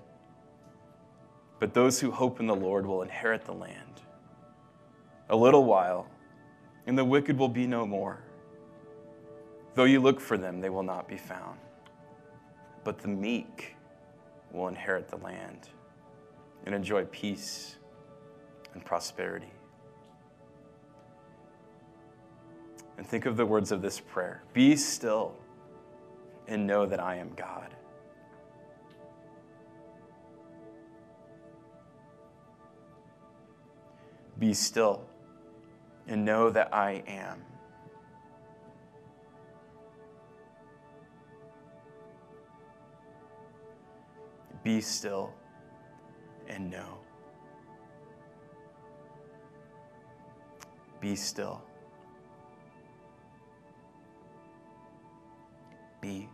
but 1.60 1.74
those 1.74 2.00
who 2.00 2.12
hope 2.12 2.40
in 2.40 2.48
the 2.48 2.56
Lord 2.56 2.86
will 2.86 3.02
inherit 3.02 3.46
the 3.46 3.54
land. 3.54 4.02
A 5.30 5.36
little 5.36 5.64
while, 5.64 6.08
and 6.86 6.98
the 6.98 7.06
wicked 7.06 7.38
will 7.38 7.50
be 7.50 7.66
no 7.66 7.86
more. 7.86 8.22
Though 9.74 9.86
you 9.86 10.00
look 10.00 10.20
for 10.20 10.38
them, 10.38 10.62
they 10.62 10.70
will 10.70 10.84
not 10.84 11.08
be 11.08 11.18
found. 11.18 11.58
But 12.84 13.00
the 13.00 13.08
meek 13.08 13.76
will 14.54 14.68
inherit 14.68 15.10
the 15.10 15.18
land 15.18 15.68
and 16.66 16.74
enjoy 16.74 17.04
peace 17.06 17.76
and 18.74 18.86
prosperity. 18.86 19.52
And 22.98 23.06
think 23.06 23.26
of 23.26 23.36
the 23.36 23.46
words 23.46 23.72
of 23.72 23.82
this 23.82 24.00
prayer 24.00 24.44
Be 24.54 24.76
still 24.76 25.36
and 26.48 26.68
know 26.68 26.86
that 26.86 27.00
I 27.00 27.16
am 27.16 27.32
God. 27.36 27.76
Be 34.40 34.54
still 34.54 35.06
and 36.08 36.26
know 36.26 36.50
that 36.50 36.74
I 36.74 37.04
am. 37.08 37.42
Be 44.64 44.80
still 44.80 45.34
and 46.48 46.72
know. 46.72 46.98
Be 51.02 51.16
still. 51.18 51.62
Be 56.00 56.30